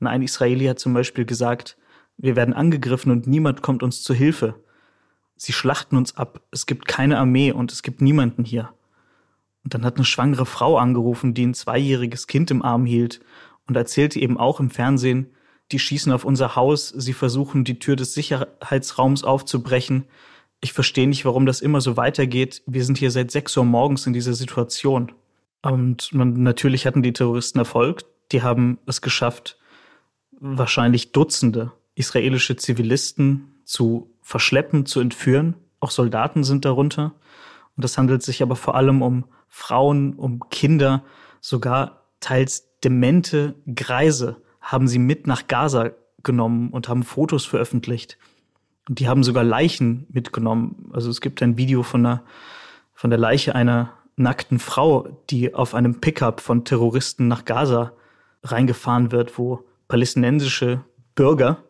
Und 0.00 0.06
ein 0.06 0.22
Israeli 0.22 0.66
hat 0.66 0.78
zum 0.78 0.92
Beispiel 0.92 1.24
gesagt, 1.24 1.76
wir 2.18 2.36
werden 2.36 2.54
angegriffen 2.54 3.10
und 3.10 3.26
niemand 3.26 3.62
kommt 3.62 3.82
uns 3.82 4.02
zu 4.02 4.14
Hilfe. 4.14 4.54
Sie 5.36 5.52
schlachten 5.52 5.96
uns 5.96 6.16
ab. 6.16 6.40
Es 6.50 6.66
gibt 6.66 6.86
keine 6.86 7.18
Armee 7.18 7.52
und 7.52 7.72
es 7.72 7.82
gibt 7.82 8.00
niemanden 8.00 8.44
hier. 8.44 8.70
Und 9.64 9.74
dann 9.74 9.84
hat 9.84 9.96
eine 9.96 10.04
schwangere 10.04 10.46
Frau 10.46 10.78
angerufen, 10.78 11.34
die 11.34 11.44
ein 11.44 11.54
zweijähriges 11.54 12.26
Kind 12.26 12.50
im 12.50 12.62
Arm 12.62 12.86
hielt 12.86 13.20
und 13.66 13.76
erzählte 13.76 14.20
eben 14.20 14.38
auch 14.38 14.60
im 14.60 14.70
Fernsehen, 14.70 15.30
die 15.72 15.78
schießen 15.78 16.12
auf 16.12 16.24
unser 16.24 16.54
Haus, 16.54 16.88
sie 16.88 17.12
versuchen 17.12 17.64
die 17.64 17.78
Tür 17.78 17.96
des 17.96 18.14
Sicherheitsraums 18.14 19.24
aufzubrechen, 19.24 20.04
ich 20.60 20.72
verstehe 20.72 21.08
nicht, 21.08 21.24
warum 21.24 21.46
das 21.46 21.60
immer 21.60 21.80
so 21.80 21.96
weitergeht. 21.96 22.62
Wir 22.66 22.84
sind 22.84 22.98
hier 22.98 23.10
seit 23.10 23.30
sechs 23.30 23.56
Uhr 23.56 23.64
morgens 23.64 24.06
in 24.06 24.12
dieser 24.12 24.34
Situation. 24.34 25.12
Und 25.62 26.12
man, 26.12 26.42
natürlich 26.42 26.86
hatten 26.86 27.02
die 27.02 27.12
Terroristen 27.12 27.58
Erfolg. 27.58 28.04
Die 28.32 28.42
haben 28.42 28.78
es 28.86 29.00
geschafft, 29.00 29.58
wahrscheinlich 30.38 31.12
Dutzende 31.12 31.72
israelische 31.94 32.56
Zivilisten 32.56 33.54
zu 33.64 34.10
verschleppen, 34.22 34.86
zu 34.86 35.00
entführen. 35.00 35.54
Auch 35.80 35.90
Soldaten 35.90 36.44
sind 36.44 36.64
darunter. 36.64 37.14
Und 37.76 37.84
es 37.84 37.98
handelt 37.98 38.22
sich 38.22 38.42
aber 38.42 38.56
vor 38.56 38.74
allem 38.74 39.02
um 39.02 39.24
Frauen, 39.48 40.14
um 40.14 40.48
Kinder, 40.50 41.04
sogar 41.40 42.02
teils 42.20 42.68
demente 42.82 43.54
Greise 43.74 44.42
haben 44.60 44.88
sie 44.88 44.98
mit 44.98 45.26
nach 45.26 45.46
Gaza 45.46 45.90
genommen 46.22 46.70
und 46.70 46.88
haben 46.88 47.04
Fotos 47.04 47.46
veröffentlicht. 47.46 48.18
Und 48.88 49.00
die 49.00 49.08
haben 49.08 49.24
sogar 49.24 49.44
Leichen 49.44 50.06
mitgenommen. 50.10 50.90
Also 50.92 51.10
es 51.10 51.20
gibt 51.20 51.42
ein 51.42 51.56
Video 51.56 51.82
von 51.82 52.02
der, 52.02 52.22
von 52.94 53.10
der 53.10 53.18
Leiche 53.18 53.54
einer 53.54 53.92
nackten 54.16 54.58
Frau, 54.58 55.08
die 55.30 55.54
auf 55.54 55.74
einem 55.74 56.00
Pickup 56.00 56.40
von 56.40 56.64
Terroristen 56.64 57.28
nach 57.28 57.44
Gaza 57.44 57.92
reingefahren 58.42 59.12
wird, 59.12 59.38
wo 59.38 59.64
palästinensische 59.88 60.84
Bürger 61.14 61.64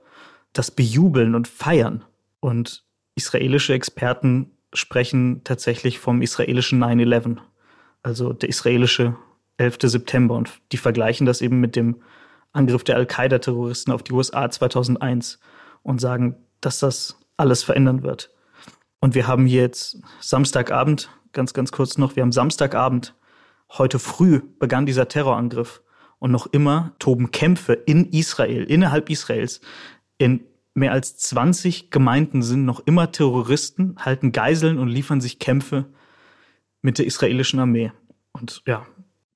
das 0.53 0.71
bejubeln 0.71 1.35
und 1.35 1.49
feiern. 1.49 2.05
Und 2.41 2.85
israelische 3.15 3.73
Experten 3.73 4.53
sprechen 4.73 5.43
tatsächlich 5.45 5.99
vom 5.99 6.23
israelischen 6.23 6.83
9-11, 6.83 7.39
also 8.03 8.33
der 8.33 8.49
israelische 8.49 9.17
11. 9.57 9.79
September. 9.83 10.35
Und 10.35 10.61
die 10.73 10.77
vergleichen 10.77 11.27
das 11.27 11.41
eben 11.41 11.61
mit 11.61 11.77
dem 11.77 11.97
Angriff 12.53 12.85
der 12.85 12.97
Al-Qaida-Terroristen 12.97 13.93
auf 13.93 14.03
die 14.03 14.13
USA 14.13 14.51
2001 14.51 15.41
und 15.83 16.01
sagen, 16.01 16.37
dass 16.61 16.79
das 16.79 17.19
alles 17.37 17.63
verändern 17.63 18.03
wird. 18.03 18.31
Und 19.01 19.15
wir 19.15 19.27
haben 19.27 19.47
jetzt 19.47 20.01
Samstagabend, 20.21 21.11
ganz, 21.33 21.53
ganz 21.53 21.73
kurz 21.73 21.99
noch, 21.99 22.17
wir 22.17 22.23
haben 22.23 22.33
Samstagabend, 22.33 23.15
heute 23.71 23.99
früh 23.99 24.41
begann 24.59 24.87
dieser 24.87 25.09
Terrorangriff 25.09 25.83
und 26.19 26.31
noch 26.31 26.47
immer 26.47 26.93
toben 26.99 27.31
Kämpfe 27.31 27.75
in 27.75 28.07
Israel, 28.07 28.65
innerhalb 28.65 29.11
Israels. 29.11 29.61
In 30.19 30.45
mehr 30.75 30.93
als 30.93 31.17
20 31.17 31.91
Gemeinden 31.91 32.43
sind 32.43 32.65
noch 32.65 32.81
immer 32.81 33.13
Terroristen, 33.13 33.97
halten 33.99 34.33
Geiseln 34.33 34.79
und 34.79 34.89
liefern 34.89 35.21
sich 35.21 35.39
Kämpfe 35.39 35.87
mit 36.83 36.99
der 36.99 37.07
israelischen 37.07 37.59
Armee. 37.59 37.93
Und 38.33 38.63
ja, 38.67 38.87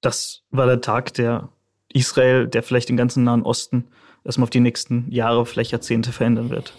das 0.00 0.42
war 0.50 0.66
der 0.66 0.80
Tag, 0.80 1.14
der 1.14 1.48
Israel, 1.92 2.46
der 2.46 2.62
vielleicht 2.62 2.88
den 2.88 2.96
ganzen 2.96 3.24
Nahen 3.24 3.42
Osten 3.42 3.88
erstmal 4.24 4.44
auf 4.44 4.50
die 4.50 4.60
nächsten 4.60 5.10
Jahre, 5.10 5.46
vielleicht 5.46 5.72
Jahrzehnte 5.72 6.12
verändern 6.12 6.50
wird. 6.50 6.74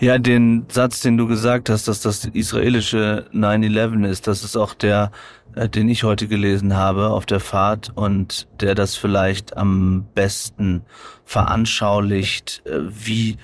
Ja, 0.00 0.18
den 0.18 0.66
Satz, 0.68 1.00
den 1.00 1.16
du 1.16 1.26
gesagt 1.26 1.70
hast, 1.70 1.88
dass 1.88 2.00
das 2.00 2.24
israelische 2.26 3.26
9-11 3.32 4.06
ist, 4.06 4.26
das 4.26 4.44
ist 4.44 4.56
auch 4.56 4.74
der, 4.74 5.10
äh, 5.54 5.68
den 5.68 5.88
ich 5.88 6.04
heute 6.04 6.28
gelesen 6.28 6.74
habe 6.74 7.10
auf 7.10 7.26
der 7.26 7.40
Fahrt 7.40 7.92
und 7.94 8.48
der 8.60 8.74
das 8.74 8.96
vielleicht 8.96 9.56
am 9.56 10.06
besten 10.14 10.82
veranschaulicht, 11.24 12.62
äh, 12.66 12.80
wie 12.88 13.36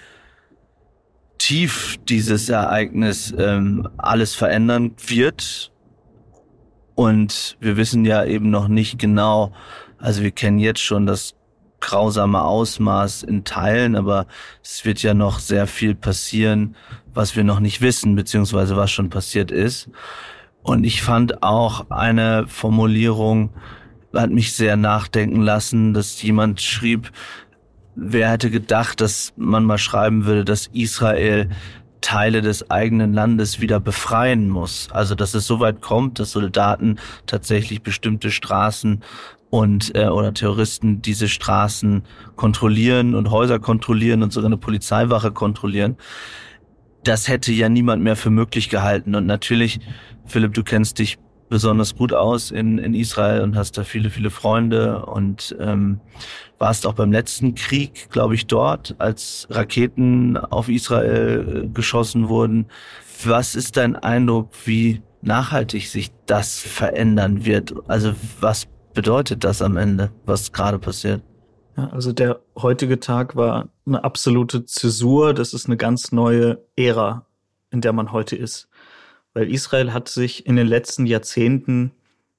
tief 1.38 1.96
dieses 2.08 2.48
Ereignis 2.48 3.34
ähm, 3.36 3.88
alles 3.96 4.34
verändern 4.34 4.92
wird. 5.06 5.72
Und 6.94 7.56
wir 7.60 7.78
wissen 7.78 8.04
ja 8.04 8.24
eben 8.24 8.50
noch 8.50 8.68
nicht 8.68 8.98
genau, 8.98 9.52
also 9.96 10.22
wir 10.22 10.32
kennen 10.32 10.58
jetzt 10.58 10.80
schon 10.80 11.06
das 11.06 11.34
grausame 11.80 12.42
Ausmaß 12.42 13.22
in 13.22 13.44
Teilen, 13.44 13.96
aber 13.96 14.26
es 14.62 14.84
wird 14.84 15.02
ja 15.02 15.14
noch 15.14 15.38
sehr 15.38 15.66
viel 15.66 15.94
passieren, 15.94 16.76
was 17.12 17.36
wir 17.36 17.44
noch 17.44 17.60
nicht 17.60 17.80
wissen, 17.80 18.14
beziehungsweise 18.14 18.76
was 18.76 18.90
schon 18.90 19.10
passiert 19.10 19.50
ist. 19.50 19.90
Und 20.62 20.84
ich 20.84 21.02
fand 21.02 21.42
auch 21.42 21.90
eine 21.90 22.46
Formulierung, 22.46 23.50
hat 24.14 24.30
mich 24.30 24.52
sehr 24.52 24.76
nachdenken 24.76 25.40
lassen, 25.40 25.94
dass 25.94 26.20
jemand 26.22 26.60
schrieb, 26.60 27.10
wer 27.94 28.30
hätte 28.30 28.50
gedacht, 28.50 29.00
dass 29.00 29.32
man 29.36 29.64
mal 29.64 29.78
schreiben 29.78 30.26
würde, 30.26 30.44
dass 30.44 30.68
Israel 30.72 31.48
Teile 32.00 32.40
des 32.40 32.70
eigenen 32.70 33.12
Landes 33.12 33.60
wieder 33.60 33.78
befreien 33.78 34.48
muss. 34.48 34.88
Also 34.90 35.14
dass 35.14 35.34
es 35.34 35.46
so 35.46 35.60
weit 35.60 35.80
kommt, 35.80 36.18
dass 36.18 36.32
Soldaten 36.32 36.98
tatsächlich 37.26 37.82
bestimmte 37.82 38.30
Straßen 38.30 39.02
und 39.50 39.94
äh, 39.96 40.06
oder 40.06 40.32
Terroristen 40.32 41.02
diese 41.02 41.28
Straßen 41.28 42.02
kontrollieren 42.36 43.14
und 43.14 43.30
Häuser 43.30 43.58
kontrollieren 43.58 44.22
und 44.22 44.32
sogar 44.32 44.46
eine 44.46 44.56
Polizeiwache 44.56 45.32
kontrollieren. 45.32 45.96
Das 47.02 47.28
hätte 47.28 47.52
ja 47.52 47.68
niemand 47.68 48.02
mehr 48.02 48.16
für 48.16 48.30
möglich 48.30 48.68
gehalten. 48.68 49.14
Und 49.14 49.26
natürlich, 49.26 49.80
Philipp, 50.26 50.54
du 50.54 50.62
kennst 50.62 50.98
dich 50.98 51.18
besonders 51.48 51.96
gut 51.96 52.12
aus 52.12 52.52
in, 52.52 52.78
in 52.78 52.94
Israel 52.94 53.42
und 53.42 53.56
hast 53.56 53.76
da 53.76 53.84
viele, 53.84 54.08
viele 54.10 54.30
Freunde 54.30 55.04
und 55.04 55.56
ähm, 55.58 56.00
warst 56.58 56.86
auch 56.86 56.94
beim 56.94 57.10
letzten 57.10 57.54
Krieg, 57.56 58.08
glaube 58.10 58.36
ich, 58.36 58.46
dort, 58.46 58.94
als 58.98 59.48
Raketen 59.50 60.36
auf 60.36 60.68
Israel 60.68 61.64
äh, 61.64 61.68
geschossen 61.68 62.28
wurden. 62.28 62.66
Was 63.24 63.56
ist 63.56 63.76
dein 63.76 63.96
Eindruck, 63.96 64.50
wie 64.64 65.02
nachhaltig 65.22 65.88
sich 65.88 66.12
das 66.26 66.60
verändern 66.60 67.44
wird? 67.44 67.74
Also 67.88 68.12
was 68.40 68.68
bedeutet 68.94 69.44
das 69.44 69.62
am 69.62 69.76
Ende, 69.76 70.10
was 70.24 70.52
gerade 70.52 70.78
passiert? 70.78 71.22
Ja, 71.76 71.88
also 71.88 72.12
der 72.12 72.40
heutige 72.56 73.00
Tag 73.00 73.36
war 73.36 73.68
eine 73.86 74.04
absolute 74.04 74.66
Zäsur. 74.66 75.34
Das 75.34 75.54
ist 75.54 75.66
eine 75.66 75.76
ganz 75.76 76.12
neue 76.12 76.58
Ära, 76.76 77.26
in 77.70 77.80
der 77.80 77.92
man 77.92 78.12
heute 78.12 78.36
ist. 78.36 78.68
Weil 79.32 79.50
Israel 79.50 79.92
hat 79.92 80.08
sich 80.08 80.46
in 80.46 80.56
den 80.56 80.66
letzten 80.66 81.06
Jahrzehnten, 81.06 81.92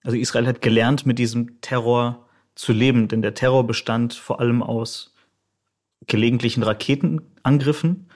also 0.04 0.18
Israel 0.18 0.48
hat 0.48 0.62
gelernt, 0.62 1.06
mit 1.06 1.20
diesem 1.20 1.62
Terror 1.62 2.26
zu 2.56 2.74
leben. 2.74 3.08
Denn 3.08 3.22
der 3.22 3.34
Terror 3.34 3.66
bestand 3.66 4.14
vor 4.14 4.40
allem 4.40 4.62
aus 4.62 5.14
gelegentlichen 6.08 6.64
Raketenangriffen. 6.64 8.10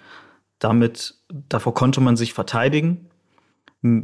Damit, 0.60 1.16
davor 1.50 1.74
konnte 1.74 2.02
man 2.02 2.18
sich 2.18 2.34
verteidigen. 2.34 3.10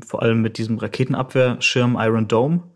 Vor 0.06 0.22
allem 0.22 0.42
mit 0.42 0.58
diesem 0.58 0.78
Raketenabwehrschirm 0.78 1.98
Iron 2.00 2.28
Dome. 2.28 2.71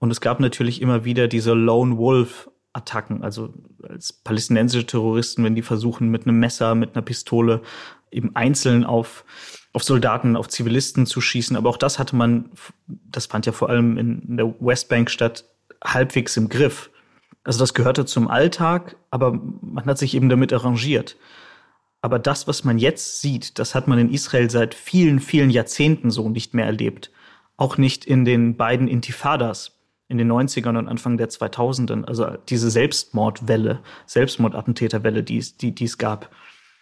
Und 0.00 0.10
es 0.10 0.20
gab 0.20 0.40
natürlich 0.40 0.82
immer 0.82 1.04
wieder 1.04 1.28
diese 1.28 1.52
Lone 1.52 1.96
Wolf 1.96 2.50
Attacken, 2.72 3.22
also 3.22 3.52
als 3.88 4.12
palästinensische 4.12 4.86
Terroristen, 4.86 5.44
wenn 5.44 5.54
die 5.54 5.62
versuchen, 5.62 6.08
mit 6.08 6.26
einem 6.26 6.38
Messer, 6.38 6.74
mit 6.74 6.94
einer 6.94 7.02
Pistole 7.02 7.62
eben 8.10 8.34
einzeln 8.34 8.84
auf, 8.84 9.24
auf 9.72 9.82
Soldaten, 9.82 10.36
auf 10.36 10.48
Zivilisten 10.48 11.06
zu 11.06 11.20
schießen. 11.20 11.56
Aber 11.56 11.68
auch 11.68 11.76
das 11.76 11.98
hatte 11.98 12.16
man, 12.16 12.50
das 12.86 13.26
fand 13.26 13.46
ja 13.46 13.52
vor 13.52 13.70
allem 13.70 13.98
in, 13.98 14.36
der 14.36 14.54
Westbank 14.60 15.10
statt, 15.10 15.44
halbwegs 15.82 16.36
im 16.36 16.48
Griff. 16.48 16.90
Also 17.44 17.58
das 17.58 17.74
gehörte 17.74 18.04
zum 18.04 18.28
Alltag, 18.28 18.96
aber 19.10 19.32
man 19.32 19.84
hat 19.86 19.98
sich 19.98 20.14
eben 20.14 20.28
damit 20.28 20.52
arrangiert. 20.52 21.16
Aber 22.02 22.18
das, 22.18 22.46
was 22.46 22.64
man 22.64 22.78
jetzt 22.78 23.20
sieht, 23.20 23.58
das 23.58 23.74
hat 23.74 23.88
man 23.88 23.98
in 23.98 24.10
Israel 24.10 24.48
seit 24.48 24.74
vielen, 24.74 25.20
vielen 25.20 25.50
Jahrzehnten 25.50 26.10
so 26.10 26.28
nicht 26.28 26.54
mehr 26.54 26.66
erlebt. 26.66 27.10
Auch 27.56 27.76
nicht 27.76 28.06
in 28.06 28.24
den 28.24 28.56
beiden 28.56 28.88
Intifadas 28.88 29.79
in 30.10 30.18
den 30.18 30.30
90ern 30.30 30.76
und 30.76 30.88
Anfang 30.88 31.16
der 31.16 31.30
2000ern, 31.30 32.04
also 32.04 32.36
diese 32.48 32.68
Selbstmordwelle, 32.68 33.78
Selbstmordattentäterwelle, 34.06 35.22
die 35.22 35.38
es, 35.38 35.56
die, 35.56 35.72
die 35.72 35.84
es 35.84 35.98
gab. 35.98 36.30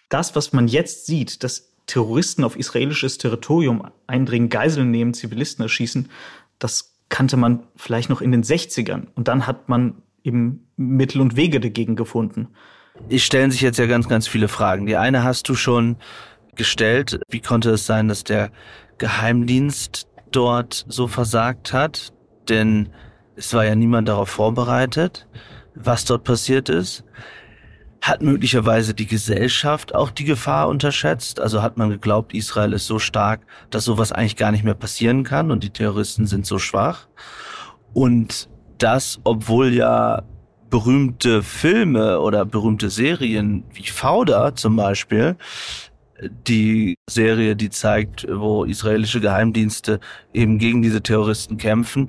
Das, 0.08 0.34
was 0.34 0.54
man 0.54 0.66
jetzt 0.66 1.04
sieht, 1.04 1.44
dass 1.44 1.74
Terroristen 1.86 2.42
auf 2.42 2.56
israelisches 2.56 3.18
Territorium 3.18 3.90
eindringen, 4.06 4.48
Geiseln 4.48 4.90
nehmen, 4.90 5.12
Zivilisten 5.12 5.62
erschießen, 5.62 6.08
das 6.58 6.94
kannte 7.10 7.36
man 7.36 7.64
vielleicht 7.76 8.08
noch 8.08 8.22
in 8.22 8.32
den 8.32 8.42
60ern. 8.42 9.08
Und 9.14 9.28
dann 9.28 9.46
hat 9.46 9.68
man 9.68 10.02
eben 10.24 10.66
Mittel 10.76 11.20
und 11.20 11.36
Wege 11.36 11.60
dagegen 11.60 11.96
gefunden. 11.96 12.48
Es 13.10 13.22
stellen 13.22 13.50
sich 13.50 13.60
jetzt 13.60 13.78
ja 13.78 13.86
ganz, 13.86 14.08
ganz 14.08 14.26
viele 14.26 14.48
Fragen. 14.48 14.86
Die 14.86 14.96
eine 14.96 15.22
hast 15.22 15.50
du 15.50 15.54
schon 15.54 15.96
gestellt. 16.54 17.20
Wie 17.28 17.40
konnte 17.40 17.70
es 17.70 17.84
sein, 17.84 18.08
dass 18.08 18.24
der 18.24 18.50
Geheimdienst 18.96 20.08
dort 20.30 20.86
so 20.88 21.08
versagt 21.08 21.74
hat? 21.74 22.14
Denn 22.48 22.88
es 23.38 23.54
war 23.54 23.64
ja 23.64 23.74
niemand 23.74 24.08
darauf 24.08 24.28
vorbereitet, 24.28 25.26
was 25.74 26.04
dort 26.04 26.24
passiert 26.24 26.68
ist. 26.68 27.04
Hat 28.02 28.20
möglicherweise 28.20 28.94
die 28.94 29.06
Gesellschaft 29.06 29.94
auch 29.94 30.10
die 30.10 30.24
Gefahr 30.24 30.68
unterschätzt? 30.68 31.40
Also 31.40 31.62
hat 31.62 31.76
man 31.76 31.90
geglaubt, 31.90 32.34
Israel 32.34 32.72
ist 32.72 32.86
so 32.86 32.98
stark, 32.98 33.40
dass 33.70 33.84
sowas 33.84 34.12
eigentlich 34.12 34.36
gar 34.36 34.50
nicht 34.50 34.64
mehr 34.64 34.74
passieren 34.74 35.24
kann 35.24 35.50
und 35.50 35.62
die 35.62 35.70
Terroristen 35.70 36.26
sind 36.26 36.46
so 36.46 36.58
schwach? 36.58 37.08
Und 37.92 38.48
das, 38.78 39.20
obwohl 39.24 39.72
ja 39.72 40.22
berühmte 40.70 41.42
Filme 41.42 42.20
oder 42.20 42.44
berühmte 42.44 42.90
Serien 42.90 43.64
wie 43.72 43.86
Fauda 43.86 44.54
zum 44.54 44.76
Beispiel, 44.76 45.36
die 46.46 46.96
Serie, 47.08 47.54
die 47.56 47.70
zeigt, 47.70 48.26
wo 48.30 48.64
israelische 48.64 49.20
Geheimdienste 49.20 50.00
eben 50.32 50.58
gegen 50.58 50.82
diese 50.82 51.02
Terroristen 51.02 51.56
kämpfen, 51.56 52.08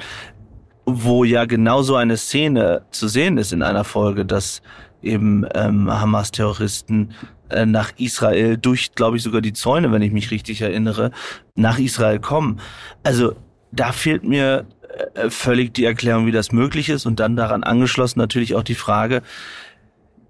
wo 1.04 1.24
ja 1.24 1.46
genau 1.46 1.82
so 1.82 1.96
eine 1.96 2.18
Szene 2.18 2.84
zu 2.92 3.08
sehen 3.08 3.38
ist 3.38 3.54
in 3.54 3.62
einer 3.62 3.84
Folge, 3.84 4.26
dass 4.26 4.62
eben 5.02 5.46
ähm, 5.54 5.90
Hamas-Terroristen 5.90 7.12
äh, 7.50 7.66
nach 7.66 7.92
Israel 7.98 8.58
durch, 8.58 8.94
glaube 8.94 9.18
ich, 9.18 9.24
sogar 9.24 9.42
die 9.42 9.54
Zäune, 9.54 9.92
wenn 9.92 10.02
ich 10.02 10.12
mich 10.12 10.32
richtig 10.32 10.62
erinnere, 10.62 11.12
nach 11.56 11.80
Israel 11.80 12.20
kommen. 12.20 12.60
Also 13.04 13.36
da 13.72 13.92
fehlt 13.92 14.24
mir 14.24 14.66
äh, 15.14 15.30
völlig 15.30 15.74
die 15.74 15.86
Erklärung, 15.86 16.26
wie 16.26 16.32
das 16.32 16.52
möglich 16.52 16.90
ist 16.90 17.06
und 17.06 17.20
dann 17.20 17.36
daran 17.36 17.64
angeschlossen 17.64 18.20
natürlich 18.20 18.56
auch 18.56 18.64
die 18.64 18.76
Frage, 18.76 19.22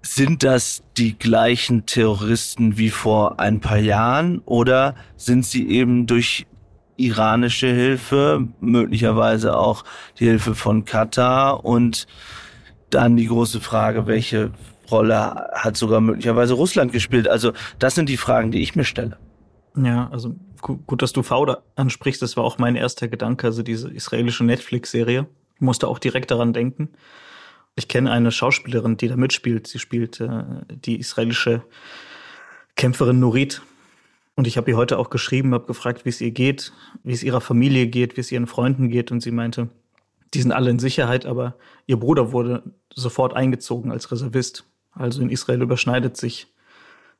sind 0.02 0.42
das 0.42 0.82
die 0.96 1.18
gleichen 1.18 1.84
Terroristen 1.84 2.78
wie 2.78 2.90
vor 2.90 3.38
ein 3.38 3.60
paar 3.60 3.78
Jahren 3.78 4.40
oder 4.46 4.94
sind 5.16 5.44
sie 5.44 5.68
eben 5.68 6.06
durch 6.06 6.46
iranische 7.06 7.68
Hilfe, 7.68 8.48
möglicherweise 8.60 9.56
auch 9.56 9.84
die 10.18 10.26
Hilfe 10.26 10.54
von 10.54 10.84
Katar 10.84 11.64
und 11.64 12.06
dann 12.90 13.16
die 13.16 13.26
große 13.26 13.60
Frage, 13.60 14.06
welche 14.06 14.50
Rolle 14.90 15.48
hat 15.54 15.76
sogar 15.76 16.00
möglicherweise 16.00 16.54
Russland 16.54 16.92
gespielt? 16.92 17.28
Also 17.28 17.52
das 17.78 17.94
sind 17.94 18.08
die 18.08 18.16
Fragen, 18.16 18.50
die 18.50 18.62
ich 18.62 18.74
mir 18.74 18.84
stelle. 18.84 19.16
Ja, 19.76 20.08
also 20.10 20.34
gut, 20.60 21.02
dass 21.02 21.12
du 21.12 21.22
Fauda 21.22 21.62
ansprichst. 21.76 22.20
Das 22.22 22.36
war 22.36 22.44
auch 22.44 22.58
mein 22.58 22.76
erster 22.76 23.08
Gedanke, 23.08 23.46
also 23.46 23.62
diese 23.62 23.90
israelische 23.90 24.44
Netflix-Serie. 24.44 25.26
Ich 25.54 25.60
musste 25.60 25.88
auch 25.88 25.98
direkt 25.98 26.30
daran 26.30 26.52
denken. 26.52 26.90
Ich 27.76 27.88
kenne 27.88 28.10
eine 28.10 28.32
Schauspielerin, 28.32 28.96
die 28.96 29.08
da 29.08 29.16
mitspielt. 29.16 29.66
Sie 29.66 29.78
spielt 29.78 30.20
äh, 30.20 30.42
die 30.68 30.98
israelische 30.98 31.62
Kämpferin 32.76 33.20
Nurit. 33.20 33.62
Und 34.40 34.46
ich 34.46 34.56
habe 34.56 34.70
ihr 34.70 34.78
heute 34.78 34.98
auch 34.98 35.10
geschrieben, 35.10 35.52
habe 35.52 35.66
gefragt, 35.66 36.06
wie 36.06 36.08
es 36.08 36.22
ihr 36.22 36.30
geht, 36.30 36.72
wie 37.04 37.12
es 37.12 37.22
ihrer 37.22 37.42
Familie 37.42 37.88
geht, 37.88 38.16
wie 38.16 38.22
es 38.22 38.32
ihren 38.32 38.46
Freunden 38.46 38.88
geht. 38.88 39.12
Und 39.12 39.20
sie 39.20 39.32
meinte, 39.32 39.68
die 40.32 40.40
sind 40.40 40.50
alle 40.50 40.70
in 40.70 40.78
Sicherheit, 40.78 41.26
aber 41.26 41.56
ihr 41.86 41.98
Bruder 41.98 42.32
wurde 42.32 42.62
sofort 42.94 43.36
eingezogen 43.36 43.92
als 43.92 44.10
Reservist. 44.10 44.64
Also 44.92 45.20
in 45.20 45.28
Israel 45.28 45.60
überschneidet 45.60 46.16
sich 46.16 46.46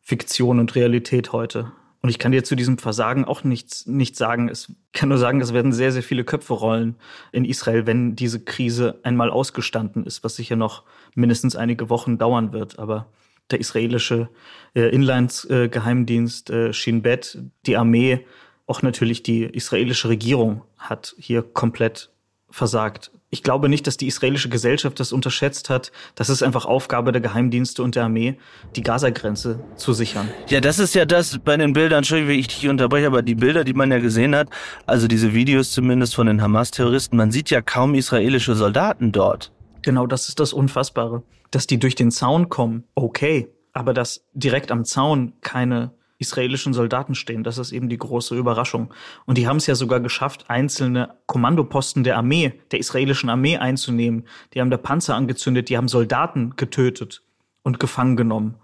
Fiktion 0.00 0.60
und 0.60 0.74
Realität 0.74 1.34
heute. 1.34 1.72
Und 2.00 2.08
ich 2.08 2.18
kann 2.18 2.32
dir 2.32 2.42
zu 2.42 2.56
diesem 2.56 2.78
Versagen 2.78 3.26
auch 3.26 3.44
nichts, 3.44 3.84
nichts 3.84 4.16
sagen. 4.16 4.48
Es 4.48 4.72
kann 4.94 5.10
nur 5.10 5.18
sagen, 5.18 5.42
es 5.42 5.52
werden 5.52 5.74
sehr, 5.74 5.92
sehr 5.92 6.02
viele 6.02 6.24
Köpfe 6.24 6.54
rollen 6.54 6.96
in 7.32 7.44
Israel, 7.44 7.84
wenn 7.84 8.16
diese 8.16 8.42
Krise 8.42 8.98
einmal 9.02 9.28
ausgestanden 9.28 10.06
ist, 10.06 10.24
was 10.24 10.36
sicher 10.36 10.56
noch 10.56 10.84
mindestens 11.14 11.54
einige 11.54 11.90
Wochen 11.90 12.16
dauern 12.16 12.54
wird. 12.54 12.78
Aber 12.78 13.08
der 13.50 13.60
israelische 13.60 14.28
äh, 14.74 14.88
Inlandsgeheimdienst 14.94 16.50
äh, 16.50 16.72
Shin 16.72 17.02
Bet, 17.02 17.38
die 17.66 17.76
Armee, 17.76 18.24
auch 18.66 18.82
natürlich 18.82 19.22
die 19.22 19.42
israelische 19.42 20.08
Regierung 20.08 20.62
hat 20.78 21.14
hier 21.18 21.42
komplett 21.42 22.10
versagt. 22.50 23.10
Ich 23.32 23.44
glaube 23.44 23.68
nicht, 23.68 23.86
dass 23.86 23.96
die 23.96 24.08
israelische 24.08 24.48
Gesellschaft 24.48 24.98
das 24.98 25.12
unterschätzt 25.12 25.70
hat. 25.70 25.92
Das 26.16 26.28
ist 26.28 26.42
einfach 26.42 26.66
Aufgabe 26.66 27.12
der 27.12 27.20
Geheimdienste 27.20 27.82
und 27.82 27.94
der 27.94 28.04
Armee, 28.04 28.36
die 28.74 28.82
Gaza-Grenze 28.82 29.60
zu 29.76 29.92
sichern. 29.92 30.28
Ja, 30.48 30.60
das 30.60 30.80
ist 30.80 30.94
ja 30.96 31.04
das 31.04 31.38
bei 31.38 31.56
den 31.56 31.72
Bildern, 31.72 31.98
Entschuldigung, 31.98 32.34
wie 32.34 32.40
ich 32.40 32.48
dich 32.48 32.68
unterbreche, 32.68 33.06
aber 33.06 33.22
die 33.22 33.36
Bilder, 33.36 33.62
die 33.62 33.72
man 33.72 33.92
ja 33.92 34.00
gesehen 34.00 34.34
hat, 34.34 34.48
also 34.84 35.06
diese 35.06 35.32
Videos 35.32 35.70
zumindest 35.70 36.16
von 36.16 36.26
den 36.26 36.42
Hamas-Terroristen, 36.42 37.16
man 37.16 37.30
sieht 37.30 37.50
ja 37.50 37.62
kaum 37.62 37.94
israelische 37.94 38.56
Soldaten 38.56 39.12
dort. 39.12 39.52
Genau, 39.82 40.06
das 40.06 40.28
ist 40.28 40.40
das 40.40 40.52
Unfassbare. 40.52 41.22
Dass 41.50 41.66
die 41.66 41.78
durch 41.78 41.94
den 41.94 42.10
Zaun 42.10 42.48
kommen, 42.48 42.84
okay. 42.94 43.48
Aber 43.72 43.94
dass 43.94 44.26
direkt 44.34 44.72
am 44.72 44.84
Zaun 44.84 45.32
keine 45.40 45.92
israelischen 46.20 46.74
Soldaten 46.74 47.14
stehen. 47.14 47.42
Das 47.42 47.58
ist 47.58 47.72
eben 47.72 47.88
die 47.88 47.96
große 47.96 48.36
Überraschung. 48.36 48.92
Und 49.24 49.38
die 49.38 49.48
haben 49.48 49.56
es 49.56 49.66
ja 49.66 49.74
sogar 49.74 50.00
geschafft, 50.00 50.44
einzelne 50.48 51.16
Kommandoposten 51.26 52.04
der 52.04 52.18
Armee, 52.18 52.52
der 52.70 52.78
israelischen 52.78 53.30
Armee 53.30 53.56
einzunehmen. 53.56 54.26
Die 54.52 54.60
haben 54.60 54.70
da 54.70 54.76
Panzer 54.76 55.16
angezündet, 55.16 55.70
die 55.70 55.78
haben 55.78 55.88
Soldaten 55.88 56.54
getötet 56.56 57.22
und 57.62 57.80
gefangen 57.80 58.16
genommen. 58.16 58.56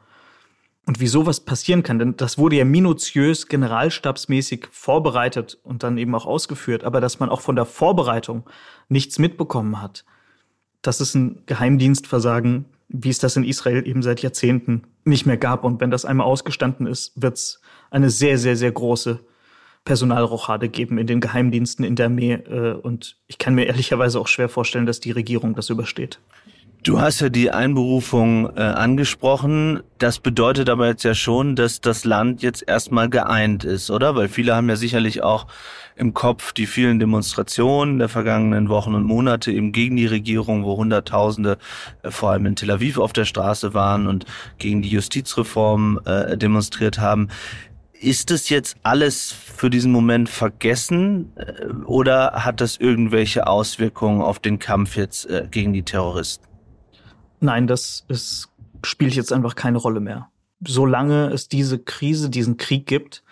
Und 0.87 1.01
wie 1.01 1.09
sowas 1.09 1.41
passieren 1.41 1.83
kann, 1.83 1.99
denn 1.99 2.17
das 2.17 2.39
wurde 2.39 2.57
ja 2.57 2.65
minutiös 2.65 3.49
generalstabsmäßig 3.49 4.69
vorbereitet 4.71 5.59
und 5.65 5.83
dann 5.83 5.99
eben 5.99 6.15
auch 6.15 6.27
ausgeführt, 6.27 6.85
aber 6.85 7.01
dass 7.01 7.19
man 7.19 7.29
auch 7.29 7.41
von 7.41 7.57
der 7.57 7.65
Vorbereitung 7.65 8.49
nichts 8.89 9.19
mitbekommen 9.19 9.83
hat, 9.83 10.05
das 10.83 11.01
ist 11.01 11.15
ein 11.15 11.43
Geheimdienstversagen, 11.47 12.67
wie 12.89 13.11
es 13.11 13.19
das 13.19 13.37
in 13.37 13.45
Israel 13.45 13.87
eben 13.87 14.03
seit 14.03 14.23
Jahrzehnten 14.23 14.83
nicht 15.05 15.27
mehr 15.27 15.37
gab. 15.37 15.65
Und 15.65 15.81
wenn 15.81 15.91
das 15.91 16.05
einmal 16.05 16.27
ausgestanden 16.27 16.87
ist, 16.87 17.21
wird 17.21 17.37
es 17.37 17.61
eine 17.91 18.11
sehr, 18.11 18.39
sehr, 18.39 18.57
sehr 18.57 18.73
große 18.73 19.21
Personalrochade 19.85 20.69
geben 20.69 20.99
in 20.99 21.07
den 21.07 21.21
Geheimdiensten, 21.21 21.85
in 21.85 21.97
der 21.97 22.07
Armee. 22.07 22.33
Äh, 22.33 22.75
und 22.75 23.17
ich 23.27 23.39
kann 23.39 23.55
mir 23.55 23.67
ehrlicherweise 23.67 24.21
auch 24.21 24.29
schwer 24.29 24.49
vorstellen, 24.49 24.87
dass 24.87 25.01
die 25.01 25.13
Regierung 25.13 25.55
das 25.55 25.71
übersteht. 25.71 26.19
Du 26.87 27.01
hast 27.01 27.19
ja 27.19 27.31
die 27.31 27.51
Einberufung 27.51 28.49
äh, 28.57 28.61
angesprochen. 28.61 29.81
Das 29.99 30.21
bedeutet 30.21 30.71
aber 30.71 30.87
jetzt 30.87 31.03
ja 31.03 31.17
schon, 31.17 31.57
dass 31.57 31.81
das 31.81 32.05
Land 32.05 32.43
jetzt 32.43 32.63
erstmal 32.65 33.11
geeint 33.11 33.65
ist, 33.65 33.91
oder? 33.91 34.15
Weil 34.15 34.29
viele 34.29 34.55
haben 34.55 34.69
ja 34.69 34.77
sicherlich 34.77 35.21
auch 35.21 35.49
im 35.97 36.15
Kopf 36.15 36.53
die 36.53 36.67
vielen 36.67 37.01
Demonstrationen 37.01 37.99
der 37.99 38.09
vergangenen 38.09 38.69
Wochen 38.69 38.95
und 38.95 39.03
Monate 39.03 39.51
eben 39.51 39.73
gegen 39.73 39.97
die 39.97 40.07
Regierung, 40.07 40.63
wo 40.63 40.77
Hunderttausende 40.77 41.59
äh, 42.05 42.13
vor 42.13 42.31
allem 42.31 42.47
in 42.47 42.55
Tel 42.55 42.71
Aviv 42.71 42.99
auf 42.99 43.13
der 43.13 43.25
Straße 43.25 43.75
waren 43.75 44.07
und 44.07 44.25
gegen 44.59 44.81
die 44.81 44.91
Justizreform 44.91 45.99
äh, 46.05 46.37
demonstriert 46.37 47.01
haben. 47.01 47.31
Ist 47.99 48.31
es 48.31 48.49
jetzt 48.49 48.77
alles 48.85 49.33
für 49.33 49.71
diesen 49.71 49.91
Moment 49.91 50.29
vergessen 50.29 51.33
äh, 51.35 51.67
oder 51.85 52.45
hat 52.45 52.61
das 52.61 52.77
irgendwelche 52.77 53.49
Auswirkungen 53.49 54.23
auf 54.23 54.39
den 54.39 54.61
Kampf 54.61 54.97
jetzt 54.97 55.29
äh, 55.29 55.49
gegen 55.51 55.73
die 55.73 55.83
Terroristen? 55.83 56.46
Nein, 57.41 57.67
das 57.67 58.05
ist, 58.09 58.49
spielt 58.83 59.15
jetzt 59.15 59.33
einfach 59.33 59.55
keine 59.55 59.79
Rolle 59.79 60.01
mehr. 60.01 60.31
Solange 60.67 61.31
es 61.33 61.49
diese 61.49 61.79
Krise, 61.79 62.31
diesen 62.31 62.57
Krieg 62.57 62.87
gibt, 62.87 63.23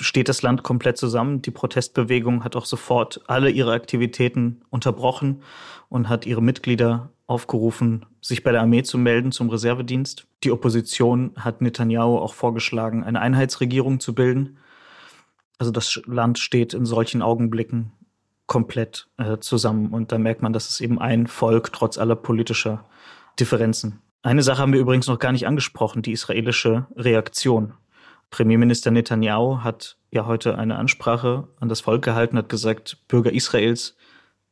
steht 0.00 0.28
das 0.28 0.42
Land 0.42 0.62
komplett 0.62 0.96
zusammen. 0.96 1.42
Die 1.42 1.50
Protestbewegung 1.50 2.44
hat 2.44 2.56
auch 2.56 2.66
sofort 2.66 3.20
alle 3.26 3.50
ihre 3.50 3.72
Aktivitäten 3.72 4.62
unterbrochen 4.70 5.42
und 5.88 6.08
hat 6.08 6.26
ihre 6.26 6.42
Mitglieder 6.42 7.10
aufgerufen, 7.26 8.06
sich 8.20 8.42
bei 8.42 8.52
der 8.52 8.62
Armee 8.62 8.82
zu 8.82 8.96
melden 8.96 9.32
zum 9.32 9.50
Reservedienst. 9.50 10.26
Die 10.44 10.52
Opposition 10.52 11.32
hat 11.36 11.60
Netanyahu 11.60 12.16
auch 12.18 12.34
vorgeschlagen, 12.34 13.04
eine 13.04 13.20
Einheitsregierung 13.20 14.00
zu 14.00 14.14
bilden. 14.14 14.58
Also 15.58 15.72
das 15.72 16.00
Land 16.06 16.38
steht 16.38 16.74
in 16.74 16.86
solchen 16.86 17.20
Augenblicken 17.20 17.92
komplett 18.46 19.08
äh, 19.18 19.38
zusammen 19.38 19.88
und 19.88 20.10
da 20.10 20.18
merkt 20.18 20.40
man, 20.40 20.52
dass 20.54 20.70
es 20.70 20.80
eben 20.80 20.98
ein 20.98 21.26
Volk 21.26 21.72
trotz 21.72 21.98
aller 21.98 22.16
politischer 22.16 22.86
Differenzen. 23.40 24.00
Eine 24.22 24.42
Sache 24.42 24.60
haben 24.60 24.72
wir 24.72 24.80
übrigens 24.80 25.06
noch 25.06 25.18
gar 25.18 25.32
nicht 25.32 25.46
angesprochen, 25.46 26.02
die 26.02 26.12
israelische 26.12 26.86
Reaktion. 26.96 27.74
Premierminister 28.30 28.90
Netanyahu 28.90 29.62
hat 29.62 29.96
ja 30.10 30.26
heute 30.26 30.58
eine 30.58 30.76
Ansprache 30.76 31.48
an 31.60 31.68
das 31.68 31.80
Volk 31.80 32.04
gehalten, 32.04 32.36
hat 32.36 32.48
gesagt, 32.48 32.98
Bürger 33.08 33.32
Israels, 33.32 33.96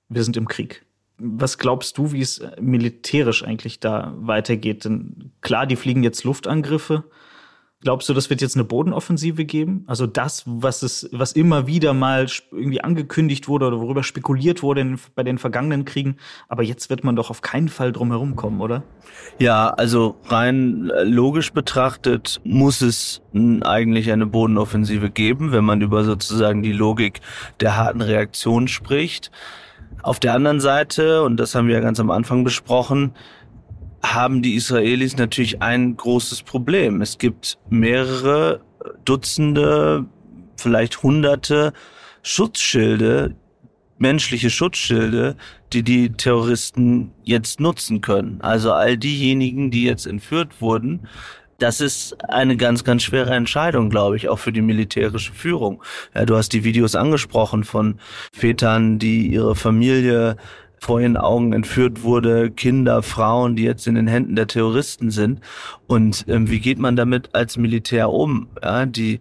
wir 0.09 0.23
sind 0.23 0.37
im 0.37 0.49
Krieg. 0.49 0.85
Was 1.19 1.59
glaubst 1.59 1.99
du, 1.99 2.13
wie 2.13 2.21
es 2.21 2.43
militärisch 2.61 3.43
eigentlich 3.43 3.81
da 3.81 4.15
weitergeht? 4.19 4.85
Denn 4.85 5.33
klar, 5.41 5.67
die 5.67 5.77
fliegen 5.77 6.03
jetzt 6.03 6.25
Luftangriffe, 6.25 7.05
Glaubst 7.83 8.09
du, 8.09 8.15
das 8.15 8.31
wird 8.31 8.41
jetzt 8.41 8.57
eine 8.57 8.65
Bodenoffensive 8.65 9.45
geben? 9.45 9.85
Also 9.87 10.07
das, 10.07 10.45
was 10.47 10.83
es, 10.83 11.11
was 11.13 11.33
immer 11.33 11.67
wieder 11.67 11.93
mal 11.93 12.27
irgendwie 12.51 12.81
angekündigt 12.81 13.49
wurde 13.49 13.67
oder 13.67 13.81
worüber 13.81 14.03
spekuliert 14.03 14.63
wurde 14.63 14.81
in, 14.81 14.99
bei 15.15 15.23
den 15.23 15.37
vergangenen 15.37 15.85
Kriegen, 15.85 16.17
aber 16.49 16.63
jetzt 16.63 16.89
wird 16.89 17.05
man 17.05 17.17
doch 17.17 17.29
auf 17.29 17.43
keinen 17.43 17.69
Fall 17.69 17.93
drum 17.93 18.11
herum 18.11 18.35
kommen, 18.35 18.63
oder? 18.63 18.83
Ja, 19.39 19.69
also 19.69 20.17
rein 20.25 20.91
äh, 20.91 21.03
logisch 21.05 21.53
betrachtet 21.53 22.41
muss 22.45 22.81
es 22.81 23.21
eigentlich 23.35 24.11
eine 24.11 24.27
Bodenoffensive 24.27 25.11
geben, 25.11 25.53
wenn 25.53 25.65
man 25.65 25.83
über 25.83 26.03
sozusagen 26.05 26.63
die 26.63 26.73
Logik 26.73 27.21
der 27.61 27.77
harten 27.77 28.01
Reaktion 28.01 28.69
spricht. 28.69 29.31
Auf 30.03 30.19
der 30.19 30.33
anderen 30.33 30.61
Seite, 30.61 31.23
und 31.25 31.37
das 31.39 31.55
haben 31.55 31.69
wir 31.69 31.75
ja 31.75 31.81
ganz 31.81 32.01
am 32.01 32.11
Anfang 32.11 32.43
besprochen, 32.43 33.13
haben 34.15 34.43
die 34.43 34.55
Israelis 34.55 35.17
natürlich 35.17 35.63
ein 35.63 35.97
großes 35.97 36.43
Problem. 36.43 37.01
Es 37.03 37.19
gibt 37.19 37.59
mehrere 37.69 38.61
Dutzende, 39.05 40.07
vielleicht 40.57 41.03
Hunderte 41.03 41.73
Schutzschilde, 42.23 43.37
menschliche 43.99 44.51
Schutzschilde, 44.51 45.37
die 45.73 45.83
die 45.83 46.11
Terroristen 46.11 47.13
jetzt 47.23 47.61
nutzen 47.61 48.01
können. 48.01 48.41
Also 48.41 48.73
all 48.73 48.99
diejenigen, 48.99 49.71
die 49.71 49.85
jetzt 49.85 50.07
entführt 50.07 50.61
wurden, 50.61 51.09
das 51.59 51.81
ist 51.81 52.17
eine 52.29 52.57
ganz, 52.57 52.85
ganz 52.85 53.03
schwere 53.03 53.35
Entscheidung, 53.35 53.89
glaube 53.89 54.17
ich, 54.17 54.29
auch 54.29 54.39
für 54.39 54.53
die 54.53 54.61
militärische 54.61 55.33
Führung. 55.33 55.83
Ja, 56.15 56.27
du 56.27 56.37
hast 56.37 56.53
die 56.53 56.65
Videos 56.65 56.95
angesprochen 56.95 57.65
von 57.65 57.99
Vätern, 58.33 58.99
die 58.99 59.29
ihre 59.29 59.57
Familie 59.57 60.37
vor 60.79 61.01
ihren 61.01 61.17
Augen 61.17 61.53
entführt 61.53 62.03
wurde, 62.03 62.51
Kinder, 62.51 63.03
Frauen, 63.03 63.57
die 63.57 63.65
jetzt 63.65 63.87
in 63.87 63.95
den 63.95 64.07
Händen 64.07 64.37
der 64.37 64.47
Terroristen 64.47 65.11
sind. 65.11 65.41
Und 65.87 66.25
ähm, 66.29 66.51
wie 66.51 66.61
geht 66.61 66.79
man 66.79 66.97
damit 66.97 67.35
als 67.35 67.57
Militär 67.57 68.11
um? 68.11 68.49
Ja, 68.63 68.87
die 68.87 69.21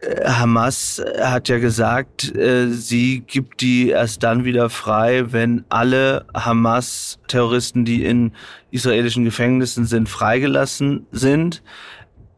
äh, 0.00 0.28
Hamas 0.28 1.02
hat 1.20 1.48
ja 1.48 1.58
gesagt, 1.58 2.34
äh, 2.36 2.68
sie 2.68 3.20
gibt 3.20 3.60
die 3.60 3.90
erst 3.90 4.22
dann 4.22 4.44
wieder 4.44 4.70
frei, 4.70 5.32
wenn 5.32 5.64
alle 5.68 6.26
Hamas-Terroristen, 6.34 7.84
die 7.84 8.04
in 8.04 8.32
israelischen 8.70 9.24
Gefängnissen 9.24 9.86
sind, 9.86 10.08
freigelassen 10.08 11.06
sind. 11.10 11.62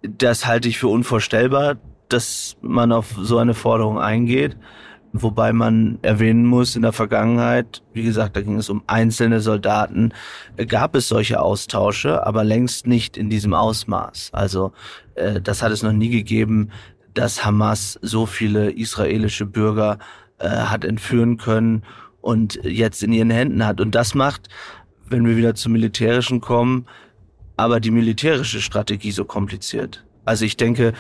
Das 0.02 0.46
halte 0.46 0.68
ich 0.68 0.78
für 0.78 0.88
unvorstellbar, 0.88 1.76
dass 2.08 2.56
man 2.60 2.92
auf 2.92 3.14
so 3.18 3.38
eine 3.38 3.54
Forderung 3.54 3.98
eingeht. 3.98 4.56
Wobei 5.22 5.52
man 5.52 5.98
erwähnen 6.02 6.46
muss, 6.46 6.76
in 6.76 6.82
der 6.82 6.92
Vergangenheit, 6.92 7.82
wie 7.92 8.02
gesagt, 8.02 8.36
da 8.36 8.42
ging 8.42 8.58
es 8.58 8.68
um 8.68 8.82
einzelne 8.86 9.40
Soldaten, 9.40 10.12
gab 10.68 10.94
es 10.94 11.08
solche 11.08 11.40
Austausche, 11.40 12.26
aber 12.26 12.44
längst 12.44 12.86
nicht 12.86 13.16
in 13.16 13.30
diesem 13.30 13.54
Ausmaß. 13.54 14.30
Also 14.32 14.72
äh, 15.14 15.40
das 15.40 15.62
hat 15.62 15.72
es 15.72 15.82
noch 15.82 15.92
nie 15.92 16.10
gegeben, 16.10 16.70
dass 17.14 17.44
Hamas 17.44 17.98
so 18.02 18.26
viele 18.26 18.70
israelische 18.70 19.46
Bürger 19.46 19.98
äh, 20.38 20.48
hat 20.48 20.84
entführen 20.84 21.38
können 21.38 21.82
und 22.20 22.60
jetzt 22.62 23.02
in 23.02 23.12
ihren 23.12 23.30
Händen 23.30 23.64
hat. 23.64 23.80
Und 23.80 23.94
das 23.94 24.14
macht, 24.14 24.48
wenn 25.08 25.24
wir 25.26 25.36
wieder 25.36 25.54
zum 25.54 25.72
Militärischen 25.72 26.40
kommen, 26.40 26.86
aber 27.56 27.80
die 27.80 27.90
militärische 27.90 28.60
Strategie 28.60 29.12
so 29.12 29.24
kompliziert. 29.24 30.04
Also 30.24 30.44
ich 30.44 30.56
denke, 30.56 30.92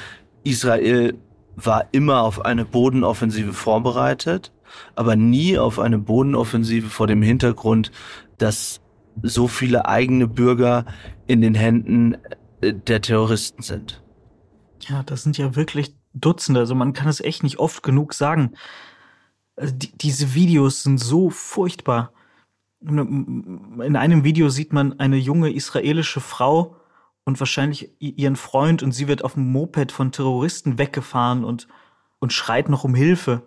Israel 0.44 1.14
war 1.56 1.86
immer 1.92 2.22
auf 2.22 2.44
eine 2.44 2.64
Bodenoffensive 2.64 3.52
vorbereitet, 3.52 4.52
aber 4.94 5.16
nie 5.16 5.58
auf 5.58 5.78
eine 5.78 5.98
Bodenoffensive 5.98 6.88
vor 6.88 7.06
dem 7.06 7.22
Hintergrund, 7.22 7.90
dass 8.38 8.80
so 9.22 9.48
viele 9.48 9.86
eigene 9.86 10.28
Bürger 10.28 10.84
in 11.26 11.40
den 11.40 11.54
Händen 11.54 12.16
äh, 12.60 12.74
der 12.74 13.00
Terroristen 13.00 13.62
sind. 13.62 14.02
Ja, 14.80 15.02
das 15.02 15.22
sind 15.22 15.38
ja 15.38 15.56
wirklich 15.56 15.94
Dutzende. 16.12 16.60
Also 16.60 16.74
man 16.74 16.92
kann 16.92 17.08
es 17.08 17.20
echt 17.20 17.42
nicht 17.42 17.58
oft 17.58 17.82
genug 17.82 18.14
sagen. 18.14 18.52
Also 19.56 19.74
die, 19.74 19.96
diese 19.96 20.34
Videos 20.34 20.82
sind 20.82 20.98
so 20.98 21.30
furchtbar. 21.30 22.12
In 22.80 23.96
einem 23.96 24.22
Video 24.22 24.50
sieht 24.50 24.72
man 24.72 25.00
eine 25.00 25.16
junge 25.16 25.50
israelische 25.50 26.20
Frau 26.20 26.76
und 27.26 27.40
wahrscheinlich 27.40 27.90
ihren 27.98 28.36
Freund 28.36 28.82
und 28.82 28.92
sie 28.92 29.08
wird 29.08 29.22
auf 29.24 29.34
dem 29.34 29.52
Moped 29.52 29.92
von 29.92 30.12
Terroristen 30.12 30.78
weggefahren 30.78 31.44
und, 31.44 31.66
und 32.20 32.32
schreit 32.32 32.68
noch 32.68 32.84
um 32.84 32.94
Hilfe. 32.94 33.42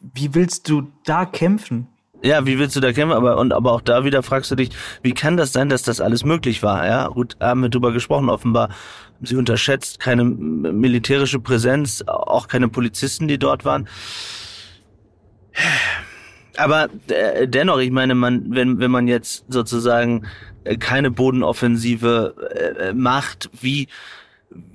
Wie 0.00 0.34
willst 0.34 0.68
du 0.68 0.88
da 1.04 1.24
kämpfen? 1.24 1.86
Ja, 2.22 2.44
wie 2.44 2.58
willst 2.58 2.74
du 2.76 2.80
da 2.80 2.92
kämpfen? 2.92 3.16
Aber, 3.16 3.38
und, 3.38 3.52
aber 3.52 3.72
auch 3.72 3.80
da 3.80 4.04
wieder 4.04 4.22
fragst 4.22 4.50
du 4.50 4.56
dich, 4.56 4.70
wie 5.02 5.14
kann 5.14 5.36
das 5.36 5.52
sein, 5.52 5.68
dass 5.68 5.82
das 5.82 6.00
alles 6.00 6.24
möglich 6.24 6.62
war? 6.62 6.84
Ja, 6.86 7.06
gut, 7.06 7.36
haben 7.40 7.62
wir 7.62 7.68
drüber 7.68 7.92
gesprochen. 7.92 8.28
Offenbar 8.28 8.68
sie 9.22 9.36
unterschätzt 9.36 10.00
keine 10.00 10.24
militärische 10.24 11.38
Präsenz, 11.38 12.02
auch 12.06 12.48
keine 12.48 12.68
Polizisten, 12.68 13.28
die 13.28 13.38
dort 13.38 13.64
waren. 13.64 13.88
Aber 16.60 16.88
äh, 17.08 17.48
dennoch, 17.48 17.78
ich 17.78 17.90
meine, 17.90 18.14
man, 18.14 18.54
wenn, 18.54 18.78
wenn 18.78 18.90
man 18.90 19.08
jetzt 19.08 19.46
sozusagen 19.48 20.26
äh, 20.64 20.76
keine 20.76 21.10
Bodenoffensive 21.10 22.34
äh, 22.78 22.92
macht, 22.92 23.48
wie, 23.60 23.88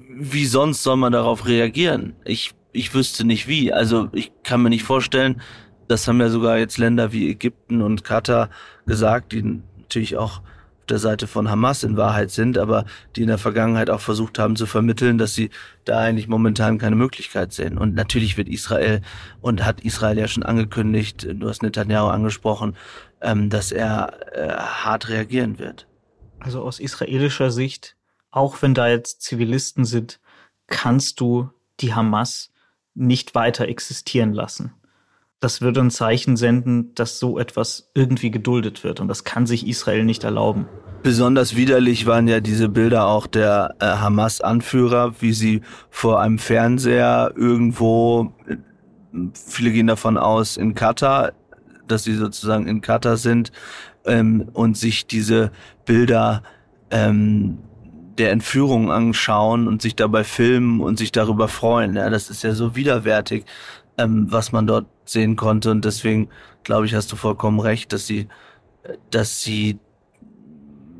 wie 0.09 0.45
sonst 0.45 0.81
soll 0.81 0.97
man 0.97 1.13
darauf 1.13 1.45
reagieren? 1.45 2.15
Ich, 2.25 2.53
ich 2.71 2.93
wüsste 2.95 3.23
nicht 3.23 3.47
wie. 3.47 3.71
Also 3.71 4.09
ich 4.13 4.31
kann 4.41 4.63
mir 4.63 4.71
nicht 4.71 4.83
vorstellen, 4.83 5.41
das 5.87 6.07
haben 6.07 6.19
ja 6.19 6.29
sogar 6.29 6.57
jetzt 6.57 6.79
Länder 6.79 7.11
wie 7.11 7.29
Ägypten 7.29 7.83
und 7.83 8.03
Katar 8.03 8.49
gesagt, 8.87 9.33
die 9.33 9.61
natürlich 9.77 10.17
auch 10.17 10.41
der 10.89 10.99
Seite 10.99 11.27
von 11.27 11.49
Hamas 11.49 11.83
in 11.83 11.97
Wahrheit 11.97 12.31
sind, 12.31 12.57
aber 12.57 12.85
die 13.15 13.21
in 13.21 13.27
der 13.27 13.37
Vergangenheit 13.37 13.89
auch 13.89 14.01
versucht 14.01 14.39
haben 14.39 14.55
zu 14.55 14.65
vermitteln, 14.65 15.17
dass 15.17 15.33
sie 15.33 15.49
da 15.83 15.99
eigentlich 15.99 16.27
momentan 16.27 16.77
keine 16.77 16.95
Möglichkeit 16.95 17.53
sehen. 17.53 17.77
Und 17.77 17.95
natürlich 17.95 18.37
wird 18.37 18.49
Israel 18.49 19.01
und 19.41 19.65
hat 19.65 19.81
Israel 19.81 20.17
ja 20.17 20.27
schon 20.27 20.43
angekündigt, 20.43 21.27
du 21.29 21.47
hast 21.47 21.63
Netanyahu 21.63 22.07
angesprochen, 22.07 22.75
ähm, 23.21 23.49
dass 23.49 23.71
er 23.71 24.35
äh, 24.35 24.53
hart 24.53 25.09
reagieren 25.09 25.59
wird. 25.59 25.87
Also 26.39 26.61
aus 26.61 26.79
israelischer 26.79 27.51
Sicht, 27.51 27.95
auch 28.31 28.61
wenn 28.61 28.73
da 28.73 28.87
jetzt 28.87 29.21
Zivilisten 29.21 29.85
sind, 29.85 30.19
kannst 30.67 31.19
du 31.19 31.49
die 31.79 31.93
Hamas 31.93 32.51
nicht 32.93 33.35
weiter 33.35 33.67
existieren 33.67 34.33
lassen 34.33 34.73
das 35.39 35.61
würde 35.61 35.81
ein 35.81 35.91
Zeichen 35.91 36.37
senden, 36.37 36.93
dass 36.95 37.19
so 37.19 37.37
etwas 37.37 37.89
irgendwie 37.93 38.31
geduldet 38.31 38.83
wird. 38.83 38.99
Und 38.99 39.07
das 39.07 39.23
kann 39.23 39.45
sich 39.45 39.67
Israel 39.67 40.05
nicht 40.05 40.23
erlauben. 40.23 40.67
Besonders 41.03 41.55
widerlich 41.55 42.07
waren 42.07 42.27
ja 42.27 42.39
diese 42.39 42.67
Bilder 42.67 43.05
auch 43.05 43.27
der 43.27 43.75
äh, 43.79 43.85
Hamas-Anführer, 43.85 45.21
wie 45.21 45.33
sie 45.33 45.61
vor 45.89 46.19
einem 46.19 46.39
Fernseher 46.39 47.31
irgendwo, 47.35 48.33
viele 49.33 49.71
gehen 49.71 49.87
davon 49.87 50.17
aus, 50.17 50.57
in 50.57 50.73
Katar, 50.73 51.33
dass 51.87 52.05
sie 52.05 52.15
sozusagen 52.15 52.67
in 52.67 52.81
Katar 52.81 53.17
sind 53.17 53.51
ähm, 54.05 54.49
und 54.53 54.77
sich 54.77 55.05
diese 55.05 55.51
Bilder 55.85 56.41
ähm, 56.89 57.59
der 58.17 58.31
Entführung 58.31 58.91
anschauen 58.91 59.67
und 59.67 59.81
sich 59.81 59.95
dabei 59.95 60.23
filmen 60.23 60.79
und 60.79 60.97
sich 60.97 61.11
darüber 61.11 61.47
freuen. 61.47 61.95
Ja, 61.95 62.09
das 62.09 62.29
ist 62.29 62.43
ja 62.43 62.53
so 62.53 62.75
widerwärtig, 62.75 63.45
ähm, 63.97 64.31
was 64.31 64.51
man 64.51 64.67
dort 64.67 64.87
sehen 65.05 65.35
konnte. 65.35 65.71
Und 65.71 65.85
deswegen 65.85 66.29
glaube 66.63 66.85
ich, 66.85 66.93
hast 66.93 67.11
du 67.11 67.15
vollkommen 67.15 67.59
recht, 67.59 67.93
dass 67.93 68.07
sie, 68.07 68.27
dass 69.11 69.41
sie, 69.41 69.79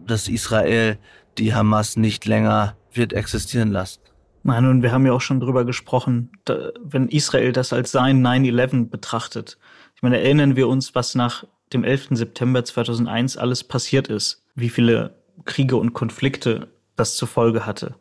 dass 0.05 0.27
Israel 0.27 0.97
die 1.38 1.53
Hamas 1.53 1.97
nicht 1.97 2.25
länger 2.25 2.75
wird 2.93 3.13
existieren 3.13 3.71
lassen. 3.71 3.99
Nein, 4.43 4.65
und 4.67 4.84
wir 4.84 4.91
haben 4.91 5.05
ja 5.05 5.12
auch 5.12 5.21
schon 5.21 5.39
drüber 5.39 5.65
gesprochen, 5.65 6.31
da, 6.45 6.69
wenn 6.79 7.08
Israel 7.08 7.51
das 7.51 7.73
als 7.73 7.91
sein 7.91 8.25
9-11 8.25 8.89
betrachtet. 8.89 9.58
Ich 9.95 10.03
meine, 10.03 10.19
erinnern 10.19 10.55
wir 10.55 10.67
uns, 10.67 10.93
was 10.93 11.15
nach 11.15 11.45
dem 11.73 11.84
11. 11.84 12.10
September 12.12 12.63
2001 12.63 13.38
alles 13.38 13.63
passiert 13.63 14.08
ist, 14.08 14.45
wie 14.53 14.69
viele 14.69 15.15
Kriege 15.45 15.77
und 15.77 15.93
Konflikte 15.93 16.67
das 16.95 17.17
zur 17.17 17.27
Folge 17.27 17.65
hatte. 17.65 17.95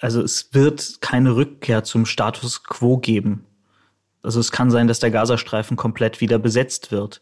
Also 0.00 0.22
es 0.22 0.54
wird 0.54 1.00
keine 1.00 1.36
Rückkehr 1.36 1.84
zum 1.84 2.06
Status 2.06 2.64
quo 2.64 2.98
geben. 2.98 3.44
Also 4.22 4.40
es 4.40 4.52
kann 4.52 4.70
sein, 4.70 4.88
dass 4.88 5.00
der 5.00 5.10
Gazastreifen 5.10 5.76
komplett 5.76 6.20
wieder 6.20 6.38
besetzt 6.38 6.92
wird. 6.92 7.20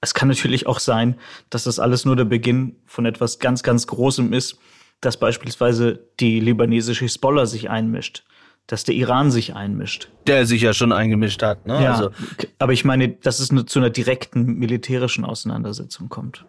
Es 0.00 0.14
kann 0.14 0.28
natürlich 0.28 0.66
auch 0.66 0.78
sein, 0.78 1.16
dass 1.50 1.64
das 1.64 1.78
alles 1.78 2.04
nur 2.04 2.16
der 2.16 2.24
Beginn 2.24 2.76
von 2.86 3.04
etwas 3.04 3.38
ganz, 3.38 3.62
ganz 3.62 3.86
Großem 3.86 4.32
ist, 4.32 4.58
dass 5.00 5.18
beispielsweise 5.18 6.00
die 6.20 6.40
libanesische 6.40 7.04
Hisbollah 7.04 7.46
sich 7.46 7.68
einmischt, 7.70 8.24
dass 8.66 8.84
der 8.84 8.94
Iran 8.94 9.30
sich 9.30 9.54
einmischt. 9.54 10.08
Der 10.26 10.46
sich 10.46 10.62
ja 10.62 10.72
schon 10.72 10.92
eingemischt 10.92 11.42
hat, 11.42 11.66
ne? 11.66 11.82
Ja, 11.82 11.94
also. 11.94 12.10
aber 12.58 12.72
ich 12.72 12.84
meine, 12.84 13.08
dass 13.08 13.40
es 13.40 13.48
zu 13.66 13.78
einer 13.78 13.90
direkten 13.90 14.54
militärischen 14.54 15.24
Auseinandersetzung 15.24 16.08
kommt. 16.08 16.44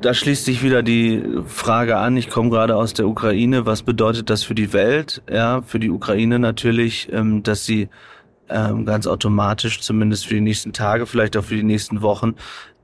Da 0.00 0.14
schließt 0.14 0.46
sich 0.46 0.62
wieder 0.62 0.82
die 0.82 1.22
Frage 1.46 1.98
an, 1.98 2.16
ich 2.16 2.30
komme 2.30 2.48
gerade 2.48 2.76
aus 2.76 2.94
der 2.94 3.06
Ukraine, 3.06 3.66
was 3.66 3.82
bedeutet 3.82 4.30
das 4.30 4.42
für 4.42 4.54
die 4.54 4.72
Welt? 4.72 5.22
Ja, 5.30 5.60
für 5.60 5.78
die 5.78 5.90
Ukraine 5.90 6.38
natürlich, 6.38 7.10
ähm, 7.12 7.42
dass 7.42 7.66
sie 7.66 7.88
ähm, 8.50 8.84
ganz 8.84 9.06
automatisch, 9.06 9.80
zumindest 9.80 10.26
für 10.26 10.34
die 10.34 10.40
nächsten 10.40 10.72
Tage, 10.72 11.06
vielleicht 11.06 11.36
auch 11.36 11.44
für 11.44 11.56
die 11.56 11.62
nächsten 11.62 12.02
Wochen, 12.02 12.34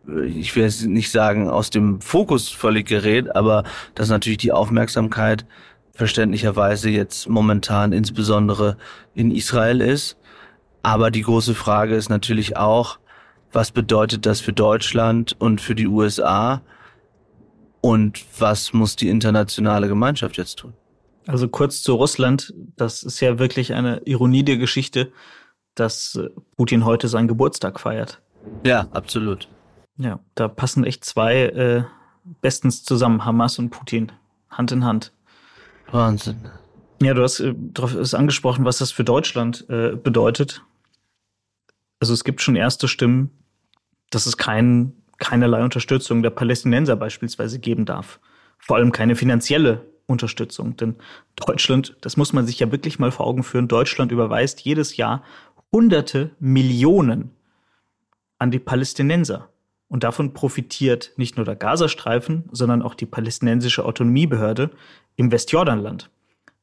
äh, 0.08 0.24
ich 0.26 0.54
will 0.56 0.64
jetzt 0.64 0.86
nicht 0.86 1.10
sagen, 1.10 1.48
aus 1.48 1.70
dem 1.70 2.00
Fokus 2.00 2.48
völlig 2.48 2.86
gerät, 2.86 3.34
aber 3.34 3.64
dass 3.94 4.08
natürlich 4.08 4.38
die 4.38 4.52
Aufmerksamkeit 4.52 5.46
verständlicherweise 5.92 6.90
jetzt 6.90 7.28
momentan 7.28 7.92
insbesondere 7.92 8.76
in 9.14 9.30
Israel 9.30 9.80
ist. 9.80 10.16
Aber 10.82 11.10
die 11.10 11.22
große 11.22 11.54
Frage 11.54 11.96
ist 11.96 12.10
natürlich 12.10 12.56
auch, 12.56 12.98
was 13.52 13.70
bedeutet 13.70 14.26
das 14.26 14.40
für 14.40 14.52
Deutschland 14.52 15.34
und 15.38 15.60
für 15.60 15.74
die 15.74 15.86
USA? 15.86 16.62
Und 17.80 18.24
was 18.38 18.72
muss 18.72 18.96
die 18.96 19.08
internationale 19.08 19.88
Gemeinschaft 19.88 20.36
jetzt 20.36 20.58
tun? 20.58 20.74
Also 21.26 21.48
kurz 21.48 21.82
zu 21.82 21.94
Russland. 21.94 22.52
Das 22.76 23.02
ist 23.02 23.20
ja 23.20 23.38
wirklich 23.38 23.72
eine 23.72 24.02
Ironie 24.04 24.44
der 24.44 24.58
Geschichte 24.58 25.12
dass 25.76 26.16
äh, 26.16 26.28
Putin 26.56 26.84
heute 26.84 27.08
seinen 27.08 27.28
Geburtstag 27.28 27.78
feiert. 27.78 28.20
Ja, 28.64 28.88
absolut. 28.90 29.48
Ja, 29.96 30.20
da 30.34 30.48
passen 30.48 30.84
echt 30.84 31.04
zwei 31.04 31.44
äh, 31.44 31.84
bestens 32.40 32.84
zusammen, 32.84 33.24
Hamas 33.24 33.58
und 33.58 33.70
Putin, 33.70 34.12
Hand 34.50 34.72
in 34.72 34.84
Hand. 34.84 35.12
Wahnsinn. 35.90 36.50
Ja, 37.00 37.14
du 37.14 37.22
hast 37.22 37.40
äh, 37.40 37.54
darauf 37.56 37.94
ist 37.94 38.14
angesprochen, 38.14 38.64
was 38.64 38.78
das 38.78 38.90
für 38.90 39.04
Deutschland 39.04 39.66
äh, 39.68 39.96
bedeutet. 39.96 40.62
Also 42.00 42.12
es 42.12 42.24
gibt 42.24 42.42
schon 42.42 42.56
erste 42.56 42.88
Stimmen, 42.88 43.30
dass 44.10 44.26
es 44.26 44.36
kein, 44.36 44.92
keinerlei 45.18 45.62
Unterstützung 45.62 46.22
der 46.22 46.30
Palästinenser 46.30 46.96
beispielsweise 46.96 47.58
geben 47.58 47.84
darf. 47.84 48.20
Vor 48.58 48.76
allem 48.76 48.92
keine 48.92 49.16
finanzielle 49.16 49.86
Unterstützung. 50.06 50.76
Denn 50.76 50.96
Deutschland, 51.34 51.96
das 52.00 52.16
muss 52.16 52.32
man 52.32 52.46
sich 52.46 52.58
ja 52.60 52.70
wirklich 52.70 52.98
mal 52.98 53.10
vor 53.10 53.26
Augen 53.26 53.42
führen, 53.42 53.68
Deutschland 53.68 54.12
überweist 54.12 54.60
jedes 54.60 54.96
Jahr 54.96 55.22
hunderte 55.72 56.30
Millionen 56.38 57.30
an 58.38 58.50
die 58.50 58.58
Palästinenser. 58.58 59.48
Und 59.88 60.02
davon 60.02 60.34
profitiert 60.34 61.12
nicht 61.16 61.36
nur 61.36 61.44
der 61.46 61.56
Gazastreifen, 61.56 62.44
sondern 62.50 62.82
auch 62.82 62.94
die 62.94 63.06
palästinensische 63.06 63.84
Autonomiebehörde 63.84 64.70
im 65.16 65.30
Westjordanland. 65.30 66.10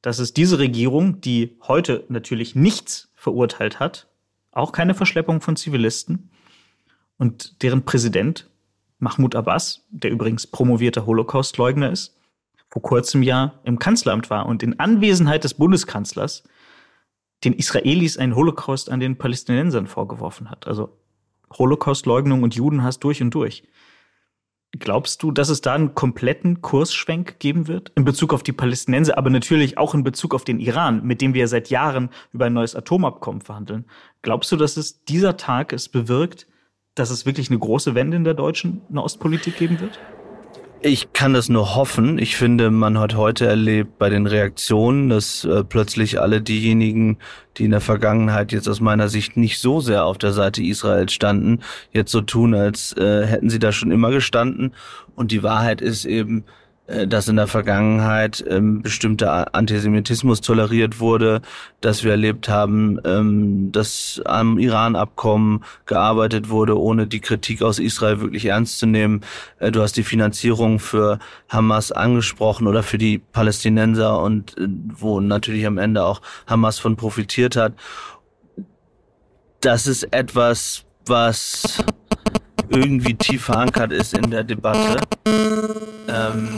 Das 0.01 0.19
ist 0.19 0.35
diese 0.35 0.59
Regierung, 0.59 1.21
die 1.21 1.55
heute 1.67 2.03
natürlich 2.09 2.55
nichts 2.55 3.09
verurteilt 3.15 3.79
hat, 3.79 4.07
auch 4.51 4.73
keine 4.73 4.93
Verschleppung 4.93 5.39
von 5.39 5.55
Zivilisten, 5.55 6.29
und 7.17 7.61
deren 7.63 7.85
Präsident 7.85 8.49
Mahmoud 8.99 9.35
Abbas, 9.35 9.85
der 9.89 10.11
übrigens 10.11 10.47
promovierter 10.47 11.05
Holocaustleugner 11.05 11.91
ist, 11.91 12.17
vor 12.69 12.81
kurzem 12.81 13.21
ja 13.21 13.53
im 13.63 13.79
Kanzleramt 13.79 14.29
war 14.29 14.45
und 14.45 14.63
in 14.63 14.79
Anwesenheit 14.79 15.43
des 15.43 15.53
Bundeskanzlers 15.53 16.43
den 17.43 17.53
Israelis 17.53 18.17
einen 18.17 18.35
Holocaust 18.35 18.89
an 18.89 18.99
den 18.99 19.17
Palästinensern 19.17 19.87
vorgeworfen 19.87 20.49
hat. 20.49 20.67
Also 20.67 20.97
Holocaustleugnung 21.51 22.43
und 22.43 22.55
Judenhass 22.55 22.99
durch 22.99 23.21
und 23.21 23.31
durch. 23.31 23.63
Glaubst 24.79 25.21
du, 25.21 25.31
dass 25.31 25.49
es 25.49 25.61
da 25.61 25.75
einen 25.75 25.93
kompletten 25.93 26.61
Kursschwenk 26.61 27.37
geben 27.37 27.67
wird 27.67 27.91
in 27.95 28.05
Bezug 28.05 28.33
auf 28.33 28.41
die 28.41 28.53
Palästinenser, 28.53 29.19
aber 29.19 29.29
natürlich 29.29 29.77
auch 29.77 29.93
in 29.93 30.03
Bezug 30.03 30.33
auf 30.33 30.45
den 30.45 30.59
Iran, 30.59 31.05
mit 31.05 31.21
dem 31.21 31.35
wir 31.35 31.47
seit 31.47 31.69
Jahren 31.69 32.09
über 32.31 32.45
ein 32.45 32.53
neues 32.53 32.75
Atomabkommen 32.75 33.41
verhandeln? 33.41 33.85
Glaubst 34.23 34.51
du, 34.51 34.55
dass 34.55 34.77
es 34.77 35.03
dieser 35.03 35.37
Tag 35.37 35.73
es 35.73 35.89
bewirkt, 35.89 36.47
dass 36.95 37.11
es 37.11 37.27
wirklich 37.27 37.51
eine 37.51 37.59
große 37.59 37.93
Wende 37.93 38.17
in 38.17 38.23
der 38.23 38.33
deutschen 38.33 38.81
Nahostpolitik 38.89 39.57
geben 39.57 39.79
wird? 39.79 39.99
Ich 40.85 41.13
kann 41.13 41.33
das 41.33 41.47
nur 41.47 41.75
hoffen. 41.75 42.19
Ich 42.19 42.35
finde, 42.35 42.69
man 42.69 42.99
hat 42.99 43.15
heute 43.15 43.45
erlebt 43.45 43.97
bei 43.99 44.09
den 44.09 44.27
Reaktionen, 44.27 45.07
dass 45.07 45.45
äh, 45.45 45.63
plötzlich 45.63 46.19
alle 46.19 46.41
diejenigen, 46.41 47.19
die 47.55 47.63
in 47.63 47.71
der 47.71 47.79
Vergangenheit 47.79 48.51
jetzt 48.51 48.67
aus 48.67 48.81
meiner 48.81 49.07
Sicht 49.07 49.37
nicht 49.37 49.59
so 49.59 49.79
sehr 49.79 50.03
auf 50.03 50.17
der 50.17 50.33
Seite 50.33 50.61
Israels 50.61 51.13
standen, 51.13 51.61
jetzt 51.93 52.11
so 52.11 52.19
tun, 52.19 52.53
als 52.53 52.91
äh, 52.97 53.25
hätten 53.25 53.49
sie 53.49 53.59
da 53.59 53.71
schon 53.71 53.91
immer 53.91 54.11
gestanden. 54.11 54.73
Und 55.15 55.31
die 55.31 55.41
Wahrheit 55.41 55.79
ist 55.79 56.03
eben, 56.03 56.43
dass 56.85 57.29
in 57.29 57.37
der 57.37 57.47
Vergangenheit 57.47 58.43
ähm, 58.47 58.81
bestimmter 58.81 59.55
Antisemitismus 59.55 60.41
toleriert 60.41 60.99
wurde, 60.99 61.41
dass 61.79 62.03
wir 62.03 62.11
erlebt 62.11 62.49
haben, 62.49 62.99
ähm, 63.05 63.71
dass 63.71 64.21
am 64.25 64.59
Iran-Abkommen 64.59 65.63
gearbeitet 65.85 66.49
wurde, 66.49 66.77
ohne 66.77 67.07
die 67.07 67.21
Kritik 67.21 67.61
aus 67.61 67.79
Israel 67.79 68.19
wirklich 68.19 68.47
ernst 68.47 68.79
zu 68.79 68.85
nehmen. 68.85 69.21
Äh, 69.59 69.71
du 69.71 69.81
hast 69.81 69.95
die 69.95 70.03
Finanzierung 70.03 70.79
für 70.79 71.19
Hamas 71.47 71.93
angesprochen 71.93 72.67
oder 72.67 72.83
für 72.83 72.97
die 72.97 73.17
Palästinenser 73.17 74.21
und 74.21 74.57
äh, 74.57 74.67
wo 74.67 75.21
natürlich 75.21 75.65
am 75.65 75.77
Ende 75.77 76.03
auch 76.03 76.21
Hamas 76.47 76.79
von 76.79 76.97
profitiert 76.97 77.55
hat. 77.55 77.73
Das 79.61 79.87
ist 79.87 80.03
etwas, 80.11 80.83
was 81.05 81.83
irgendwie 82.69 83.15
tief 83.15 83.45
verankert 83.45 83.91
ist 83.91 84.13
in 84.17 84.31
der 84.31 84.43
Debatte. 84.43 85.01
Ähm, 86.07 86.49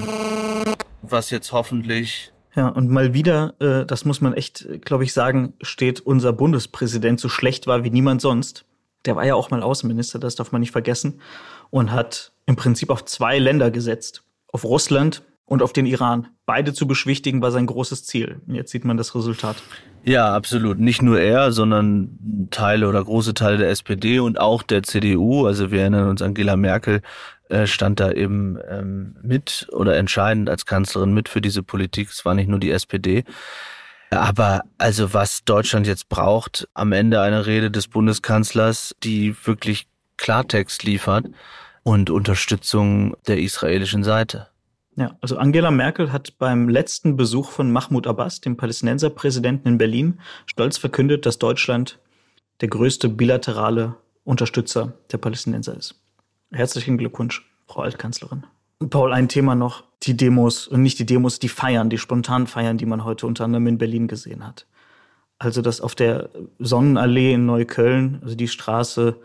was 1.02 1.30
jetzt 1.30 1.52
hoffentlich. 1.52 2.32
Ja, 2.56 2.70
und 2.70 2.90
mal 2.90 3.14
wieder, 3.14 3.54
äh, 3.60 3.86
das 3.86 4.06
muss 4.06 4.22
man 4.22 4.34
echt, 4.34 4.68
glaube 4.82 5.04
ich, 5.04 5.14
sagen, 5.14 5.54
steht 5.62 6.00
unser 6.00 6.32
Bundespräsident 6.32 7.20
so 7.20 7.28
schlecht 7.28 7.68
war 7.68 7.84
wie 7.84 7.90
niemand 7.90 8.22
sonst. 8.22 8.66
Der 9.06 9.16
war 9.16 9.26
ja 9.26 9.36
auch 9.36 9.52
mal 9.52 9.62
Außenminister, 9.62 10.20
das 10.20 10.36
darf 10.36 10.52
man 10.52 10.62
nicht 10.62 10.72
vergessen. 10.72 11.22
Und 11.70 11.92
hat 11.92 12.32
im 12.46 12.56
Prinzip 12.56 12.90
auf 12.90 13.04
zwei 13.06 13.38
Länder 13.40 13.72
gesetzt. 13.72 14.24
Auf 14.48 14.64
Russland 14.64 15.24
und 15.46 15.62
auf 15.62 15.74
den 15.74 15.86
Iran. 15.86 16.28
Beide 16.46 16.74
zu 16.74 16.88
beschwichtigen 16.88 17.42
war 17.42 17.52
sein 17.52 17.68
großes 17.68 18.04
Ziel. 18.04 18.42
Jetzt 18.48 18.72
sieht 18.72 18.86
man 18.86 18.98
das 18.98 19.14
Resultat. 19.16 19.58
Ja, 20.04 20.34
absolut. 20.36 20.80
Nicht 20.80 21.02
nur 21.02 21.20
er, 21.20 21.52
sondern 21.52 22.48
Teile 22.52 22.88
oder 22.88 23.04
große 23.04 23.34
Teile 23.34 23.58
der 23.58 23.70
SPD 23.70 24.20
und 24.20 24.40
auch 24.40 24.64
der 24.64 24.84
CDU. 24.84 25.46
Also 25.46 25.72
wir 25.72 25.82
erinnern 25.82 26.10
uns, 26.10 26.22
Angela 26.22 26.56
Merkel 26.56 27.02
äh, 27.50 27.68
stand 27.68 28.00
da 28.00 28.12
eben 28.12 28.58
ähm, 28.70 29.16
mit 29.22 29.68
oder 29.72 29.98
entscheidend 29.98 30.50
als 30.50 30.66
Kanzlerin 30.66 31.14
mit 31.14 31.30
für 31.30 31.42
diese 31.42 31.64
Politik. 31.64 32.10
Es 32.10 32.26
war 32.26 32.34
nicht 32.34 32.50
nur 32.50 32.60
die 32.60 32.72
SPD. 32.72 33.24
Aber 34.10 34.62
also 34.78 35.14
was 35.14 35.44
Deutschland 35.44 35.88
jetzt 35.88 36.10
braucht, 36.10 36.68
am 36.74 36.92
Ende 36.92 37.22
eine 37.22 37.46
Rede 37.46 37.70
des 37.70 37.88
Bundeskanzlers, 37.88 38.96
die 39.04 39.36
wirklich 39.46 39.88
Klartext 40.18 40.84
liefert 40.84 41.26
und 41.84 42.10
Unterstützung 42.10 43.16
der 43.28 43.40
israelischen 43.40 44.04
Seite. 44.04 44.48
Ja, 44.98 45.18
also 45.20 45.38
Angela 45.38 45.72
Merkel 45.72 46.12
hat 46.14 46.38
beim 46.38 46.70
letzten 46.70 47.18
Besuch 47.18 47.50
von 47.50 47.72
Mahmoud 47.72 48.08
Abbas, 48.08 48.40
dem 48.40 48.56
Palästinenserpräsidenten 48.56 49.74
in 49.74 49.78
Berlin, 49.78 50.22
stolz 50.46 50.78
verkündet, 50.78 51.26
dass 51.26 51.38
Deutschland 51.38 52.00
der 52.62 52.70
größte 52.70 53.10
bilaterale 53.10 53.96
Unterstützer 54.24 54.94
der 55.12 55.18
Palästinenser 55.18 55.76
ist. 55.76 55.96
Herzlichen 56.52 56.98
Glückwunsch, 56.98 57.46
Frau 57.68 57.82
Altkanzlerin. 57.82 58.46
Paul, 58.90 59.12
ein 59.12 59.28
Thema 59.28 59.56
noch, 59.56 59.84
die 60.04 60.16
Demos 60.16 60.68
und 60.68 60.82
nicht 60.82 61.00
die 61.00 61.06
Demos, 61.06 61.40
die 61.40 61.50
Feiern, 61.50 61.90
die 61.90 61.98
spontanen 61.98 62.48
Feiern, 62.48 62.78
die 62.78 62.86
man 62.86 63.04
heute 63.04 63.28
unter 63.28 63.46
anderem 63.46 63.68
in 63.68 63.78
Berlin 63.78 64.08
gesehen 64.08 64.46
hat. 64.46 64.66
Also 65.40 65.62
dass 65.62 65.82
auf 65.82 65.96
der 65.96 66.30
Sonnenallee 66.60 67.34
in 67.34 67.46
Neukölln, 67.46 68.20
also 68.24 68.36
die 68.36 68.48
Straße, 68.48 69.18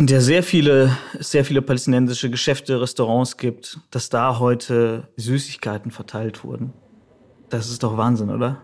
in 0.00 0.06
der 0.06 0.20
sehr 0.20 0.44
viele, 0.44 0.96
sehr 1.18 1.44
viele 1.44 1.60
palästinensische 1.60 2.30
Geschäfte, 2.30 2.80
Restaurants 2.80 3.36
gibt, 3.36 3.80
dass 3.90 4.08
da 4.08 4.38
heute 4.38 5.08
Süßigkeiten 5.16 5.90
verteilt 5.90 6.44
wurden. 6.44 6.72
Das 7.48 7.68
ist 7.68 7.82
doch 7.82 7.96
Wahnsinn, 7.96 8.30
oder? 8.30 8.62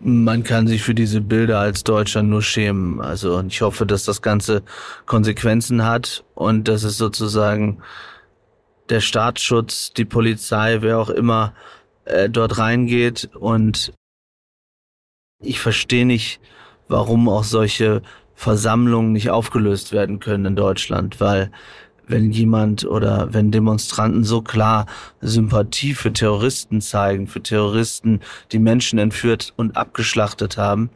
Man 0.00 0.42
kann 0.42 0.66
sich 0.66 0.82
für 0.82 0.94
diese 0.94 1.20
Bilder 1.20 1.60
als 1.60 1.84
Deutscher 1.84 2.22
nur 2.22 2.42
schämen. 2.42 3.00
Also 3.00 3.42
ich 3.42 3.62
hoffe, 3.62 3.86
dass 3.86 4.04
das 4.04 4.22
Ganze 4.22 4.62
Konsequenzen 5.06 5.84
hat 5.84 6.24
und 6.34 6.66
dass 6.66 6.82
es 6.82 6.98
sozusagen 6.98 7.80
der 8.88 9.00
Staatsschutz, 9.00 9.92
die 9.92 10.04
Polizei, 10.04 10.78
wer 10.80 10.98
auch 10.98 11.10
immer 11.10 11.52
äh, 12.04 12.28
dort 12.28 12.58
reingeht. 12.58 13.30
Und 13.34 13.92
ich 15.40 15.60
verstehe 15.60 16.06
nicht, 16.06 16.40
warum 16.88 17.28
auch 17.28 17.44
solche 17.44 18.02
Versammlungen 18.38 19.10
nicht 19.10 19.30
aufgelöst 19.30 19.90
werden 19.90 20.20
können 20.20 20.44
in 20.44 20.54
Deutschland, 20.54 21.18
weil 21.18 21.50
wenn 22.06 22.30
jemand 22.30 22.84
oder 22.84 23.34
wenn 23.34 23.50
Demonstranten 23.50 24.22
so 24.22 24.42
klar 24.42 24.86
Sympathie 25.20 25.92
für 25.92 26.12
Terroristen 26.12 26.80
zeigen, 26.80 27.26
für 27.26 27.42
Terroristen, 27.42 28.20
die 28.52 28.60
Menschen 28.60 29.00
entführt 29.00 29.52
und 29.56 29.76
abgeschlachtet 29.76 30.56
haben, 30.56 30.90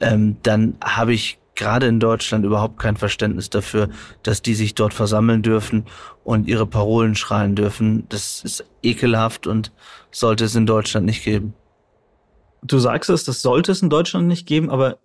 ähm, 0.00 0.36
dann 0.42 0.76
habe 0.84 1.14
ich 1.14 1.38
gerade 1.54 1.86
in 1.86 1.98
Deutschland 1.98 2.44
überhaupt 2.44 2.78
kein 2.78 2.98
Verständnis 2.98 3.48
dafür, 3.48 3.88
dass 4.22 4.42
die 4.42 4.54
sich 4.54 4.74
dort 4.74 4.92
versammeln 4.92 5.40
dürfen 5.40 5.86
und 6.24 6.46
ihre 6.46 6.66
Parolen 6.66 7.14
schreien 7.14 7.54
dürfen. 7.54 8.04
Das 8.10 8.44
ist 8.44 8.66
ekelhaft 8.82 9.46
und 9.46 9.72
sollte 10.10 10.44
es 10.44 10.54
in 10.54 10.66
Deutschland 10.66 11.06
nicht 11.06 11.24
geben. 11.24 11.54
Du 12.62 12.78
sagst 12.78 13.08
es, 13.08 13.24
das 13.24 13.40
sollte 13.40 13.72
es 13.72 13.80
in 13.80 13.88
Deutschland 13.88 14.28
nicht 14.28 14.46
geben, 14.46 14.68
aber 14.68 14.98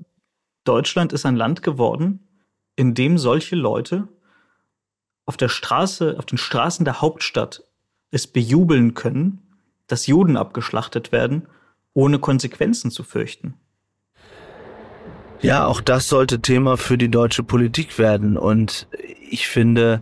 Deutschland 0.68 1.14
ist 1.14 1.26
ein 1.26 1.36
Land 1.36 1.64
geworden, 1.64 2.28
in 2.76 2.94
dem 2.94 3.18
solche 3.18 3.56
Leute 3.56 4.08
auf 5.26 5.38
der 5.38 5.50
Straße, 5.50 6.16
auf 6.18 6.26
den 6.26 6.38
Straßen 6.38 6.86
der 6.86 7.02
Hauptstadt 7.02 7.64
es 8.12 8.28
bejubeln 8.28 8.94
können, 8.94 9.42
dass 9.88 10.08
Juden 10.08 10.38
abgeschlachtet 10.38 11.12
werden, 11.12 11.48
ohne 11.94 12.20
Konsequenzen 12.20 12.92
zu 12.92 13.04
fürchten. 13.04 13.56
Ja, 15.42 15.66
auch 15.66 15.82
das 15.82 16.08
sollte 16.08 16.42
Thema 16.42 16.78
für 16.78 16.98
die 16.98 17.10
deutsche 17.10 17.44
Politik 17.44 18.00
werden. 18.00 18.38
Und 18.38 18.88
ich 19.30 19.48
finde, 19.48 20.02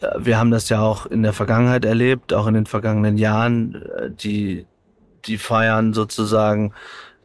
äh, 0.00 0.08
wir 0.18 0.38
haben 0.38 0.50
das 0.50 0.68
ja 0.68 0.80
auch 0.80 1.06
in 1.06 1.22
der 1.22 1.32
Vergangenheit 1.32 1.84
erlebt, 1.84 2.32
auch 2.32 2.46
in 2.46 2.54
den 2.54 2.66
vergangenen 2.66 3.16
Jahren, 3.16 3.74
äh, 3.74 4.10
die, 4.10 4.66
die 5.24 5.38
feiern 5.38 5.92
sozusagen 5.94 6.72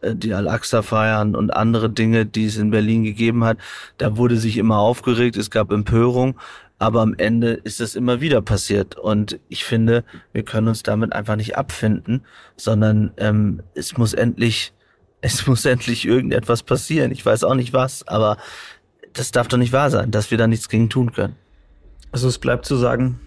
die 0.03 0.33
Al-Aqsa 0.33 0.81
feiern 0.81 1.35
und 1.35 1.51
andere 1.51 1.89
Dinge, 1.89 2.25
die 2.25 2.45
es 2.45 2.57
in 2.57 2.71
Berlin 2.71 3.03
gegeben 3.03 3.43
hat. 3.43 3.57
Da 3.97 4.17
wurde 4.17 4.37
sich 4.37 4.57
immer 4.57 4.79
aufgeregt, 4.79 5.37
es 5.37 5.51
gab 5.51 5.71
Empörung, 5.71 6.39
aber 6.79 7.01
am 7.01 7.13
Ende 7.17 7.51
ist 7.51 7.79
es 7.79 7.95
immer 7.95 8.21
wieder 8.21 8.41
passiert. 8.41 8.97
Und 8.97 9.39
ich 9.49 9.63
finde, 9.63 10.03
wir 10.33 10.43
können 10.43 10.67
uns 10.67 10.83
damit 10.83 11.13
einfach 11.13 11.35
nicht 11.35 11.55
abfinden, 11.57 12.25
sondern 12.57 13.11
ähm, 13.17 13.61
es 13.75 13.97
muss 13.97 14.13
endlich, 14.13 14.73
es 15.21 15.45
muss 15.45 15.65
endlich 15.65 16.05
irgendetwas 16.05 16.63
passieren. 16.63 17.11
Ich 17.11 17.25
weiß 17.25 17.43
auch 17.43 17.55
nicht 17.55 17.73
was, 17.73 18.07
aber 18.07 18.37
das 19.13 19.31
darf 19.31 19.47
doch 19.47 19.57
nicht 19.57 19.73
wahr 19.73 19.91
sein, 19.91 20.09
dass 20.09 20.31
wir 20.31 20.37
da 20.37 20.47
nichts 20.47 20.69
gegen 20.69 20.89
tun 20.89 21.11
können. 21.11 21.35
Also 22.11 22.27
es 22.27 22.39
bleibt 22.39 22.65
zu 22.65 22.75
sagen, 22.75 23.19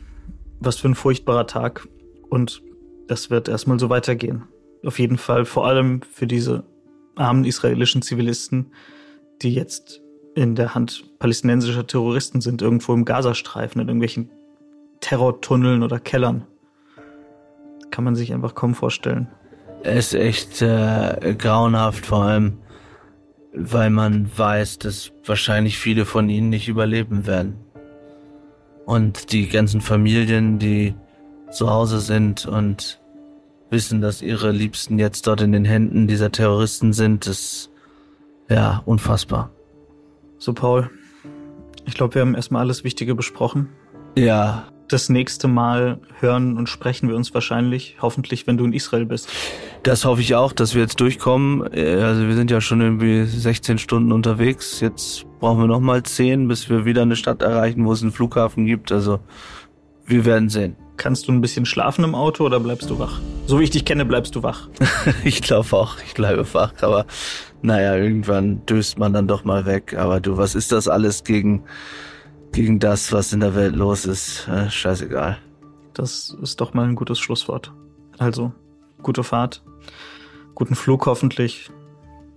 was 0.60 0.76
für 0.76 0.88
ein 0.88 0.94
furchtbarer 0.94 1.46
Tag. 1.46 1.86
Und 2.28 2.62
das 3.06 3.30
wird 3.30 3.48
erstmal 3.48 3.78
so 3.78 3.90
weitergehen 3.90 4.44
auf 4.86 4.98
jeden 4.98 5.18
Fall 5.18 5.44
vor 5.44 5.66
allem 5.66 6.02
für 6.02 6.26
diese 6.26 6.64
armen 7.16 7.44
israelischen 7.44 8.02
Zivilisten, 8.02 8.72
die 9.42 9.54
jetzt 9.54 10.00
in 10.34 10.54
der 10.54 10.74
Hand 10.74 11.04
palästinensischer 11.18 11.86
Terroristen 11.86 12.40
sind, 12.40 12.62
irgendwo 12.62 12.92
im 12.92 13.04
Gazastreifen, 13.04 13.80
in 13.80 13.88
irgendwelchen 13.88 14.30
Terrortunneln 15.00 15.82
oder 15.82 15.98
Kellern. 16.00 16.44
Kann 17.90 18.04
man 18.04 18.16
sich 18.16 18.32
einfach 18.32 18.54
kaum 18.54 18.74
vorstellen. 18.74 19.28
Es 19.82 20.12
ist 20.12 20.14
echt 20.14 20.62
äh, 20.62 21.34
grauenhaft, 21.38 22.06
vor 22.06 22.24
allem, 22.24 22.58
weil 23.52 23.90
man 23.90 24.30
weiß, 24.36 24.78
dass 24.78 25.12
wahrscheinlich 25.24 25.78
viele 25.78 26.04
von 26.04 26.28
ihnen 26.28 26.48
nicht 26.48 26.68
überleben 26.68 27.26
werden. 27.26 27.56
Und 28.86 29.32
die 29.32 29.48
ganzen 29.48 29.80
Familien, 29.80 30.58
die 30.58 30.94
zu 31.50 31.70
Hause 31.70 32.00
sind 32.00 32.46
und 32.46 33.00
wissen, 33.74 34.00
dass 34.00 34.22
ihre 34.22 34.52
Liebsten 34.52 34.98
jetzt 34.98 35.26
dort 35.26 35.42
in 35.42 35.52
den 35.52 35.66
Händen 35.66 36.06
dieser 36.06 36.32
Terroristen 36.32 36.94
sind, 36.94 37.26
ist 37.26 37.70
ja 38.48 38.82
unfassbar. 38.86 39.50
So, 40.38 40.54
Paul, 40.54 40.88
ich 41.84 41.94
glaube, 41.94 42.14
wir 42.14 42.22
haben 42.22 42.34
erstmal 42.34 42.62
alles 42.62 42.84
Wichtige 42.84 43.14
besprochen. 43.14 43.68
Ja. 44.16 44.64
Das 44.88 45.08
nächste 45.08 45.48
Mal 45.48 45.98
hören 46.20 46.58
und 46.58 46.68
sprechen 46.68 47.08
wir 47.08 47.16
uns 47.16 47.32
wahrscheinlich, 47.32 47.96
hoffentlich, 48.02 48.46
wenn 48.46 48.58
du 48.58 48.66
in 48.66 48.74
Israel 48.74 49.06
bist. 49.06 49.30
Das 49.82 50.04
hoffe 50.04 50.20
ich 50.20 50.34
auch, 50.34 50.52
dass 50.52 50.74
wir 50.74 50.82
jetzt 50.82 51.00
durchkommen. 51.00 51.62
Also 51.62 52.28
wir 52.28 52.34
sind 52.34 52.50
ja 52.50 52.60
schon 52.60 52.82
irgendwie 52.82 53.24
16 53.24 53.78
Stunden 53.78 54.12
unterwegs. 54.12 54.80
Jetzt 54.80 55.24
brauchen 55.40 55.60
wir 55.60 55.66
noch 55.66 55.80
mal 55.80 56.02
10, 56.02 56.48
bis 56.48 56.68
wir 56.68 56.84
wieder 56.84 57.02
eine 57.02 57.16
Stadt 57.16 57.40
erreichen, 57.40 57.86
wo 57.86 57.92
es 57.92 58.02
einen 58.02 58.12
Flughafen 58.12 58.66
gibt. 58.66 58.92
Also 58.92 59.20
wir 60.06 60.24
werden 60.24 60.48
sehen. 60.48 60.76
Kannst 60.96 61.26
du 61.26 61.32
ein 61.32 61.40
bisschen 61.40 61.66
schlafen 61.66 62.04
im 62.04 62.14
Auto 62.14 62.44
oder 62.44 62.60
bleibst 62.60 62.88
du 62.88 62.98
wach? 62.98 63.20
So 63.46 63.58
wie 63.58 63.64
ich 63.64 63.70
dich 63.70 63.84
kenne, 63.84 64.04
bleibst 64.04 64.34
du 64.36 64.42
wach. 64.42 64.68
ich 65.24 65.42
glaube 65.42 65.76
auch, 65.76 65.96
ich 66.06 66.14
bleibe 66.14 66.46
wach, 66.54 66.72
aber 66.82 67.06
naja, 67.62 67.96
irgendwann 67.96 68.64
döst 68.66 68.98
man 68.98 69.12
dann 69.12 69.26
doch 69.26 69.44
mal 69.44 69.66
weg. 69.66 69.96
Aber 69.98 70.20
du, 70.20 70.36
was 70.36 70.54
ist 70.54 70.70
das 70.70 70.86
alles 70.86 71.24
gegen, 71.24 71.64
gegen 72.52 72.78
das, 72.78 73.12
was 73.12 73.32
in 73.32 73.40
der 73.40 73.54
Welt 73.54 73.74
los 73.74 74.04
ist? 74.04 74.46
Äh, 74.48 74.70
scheißegal. 74.70 75.38
Das 75.94 76.36
ist 76.42 76.60
doch 76.60 76.74
mal 76.74 76.86
ein 76.86 76.94
gutes 76.94 77.18
Schlusswort. 77.18 77.72
Also, 78.18 78.52
gute 79.02 79.24
Fahrt, 79.24 79.64
guten 80.54 80.74
Flug 80.74 81.06
hoffentlich. 81.06 81.70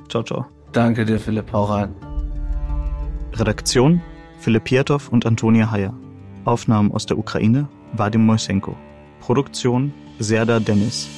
Ciao, 0.09 0.23
ciao. 0.23 0.45
Danke 0.71 1.05
dir, 1.05 1.19
Philipp. 1.19 1.51
Hau 1.53 1.65
rein. 1.65 1.93
Redaktion 3.33 4.01
Philipp 4.39 4.65
Pietow 4.65 5.09
und 5.09 5.25
Antonia 5.25 5.71
Heyer. 5.71 5.93
Aufnahmen 6.47 6.91
aus 6.91 7.05
der 7.05 7.17
Ukraine 7.17 7.67
Vadim 7.93 8.25
Moisenko. 8.25 8.75
Produktion 9.19 9.93
Serda 10.19 10.59
Dennis. 10.59 11.16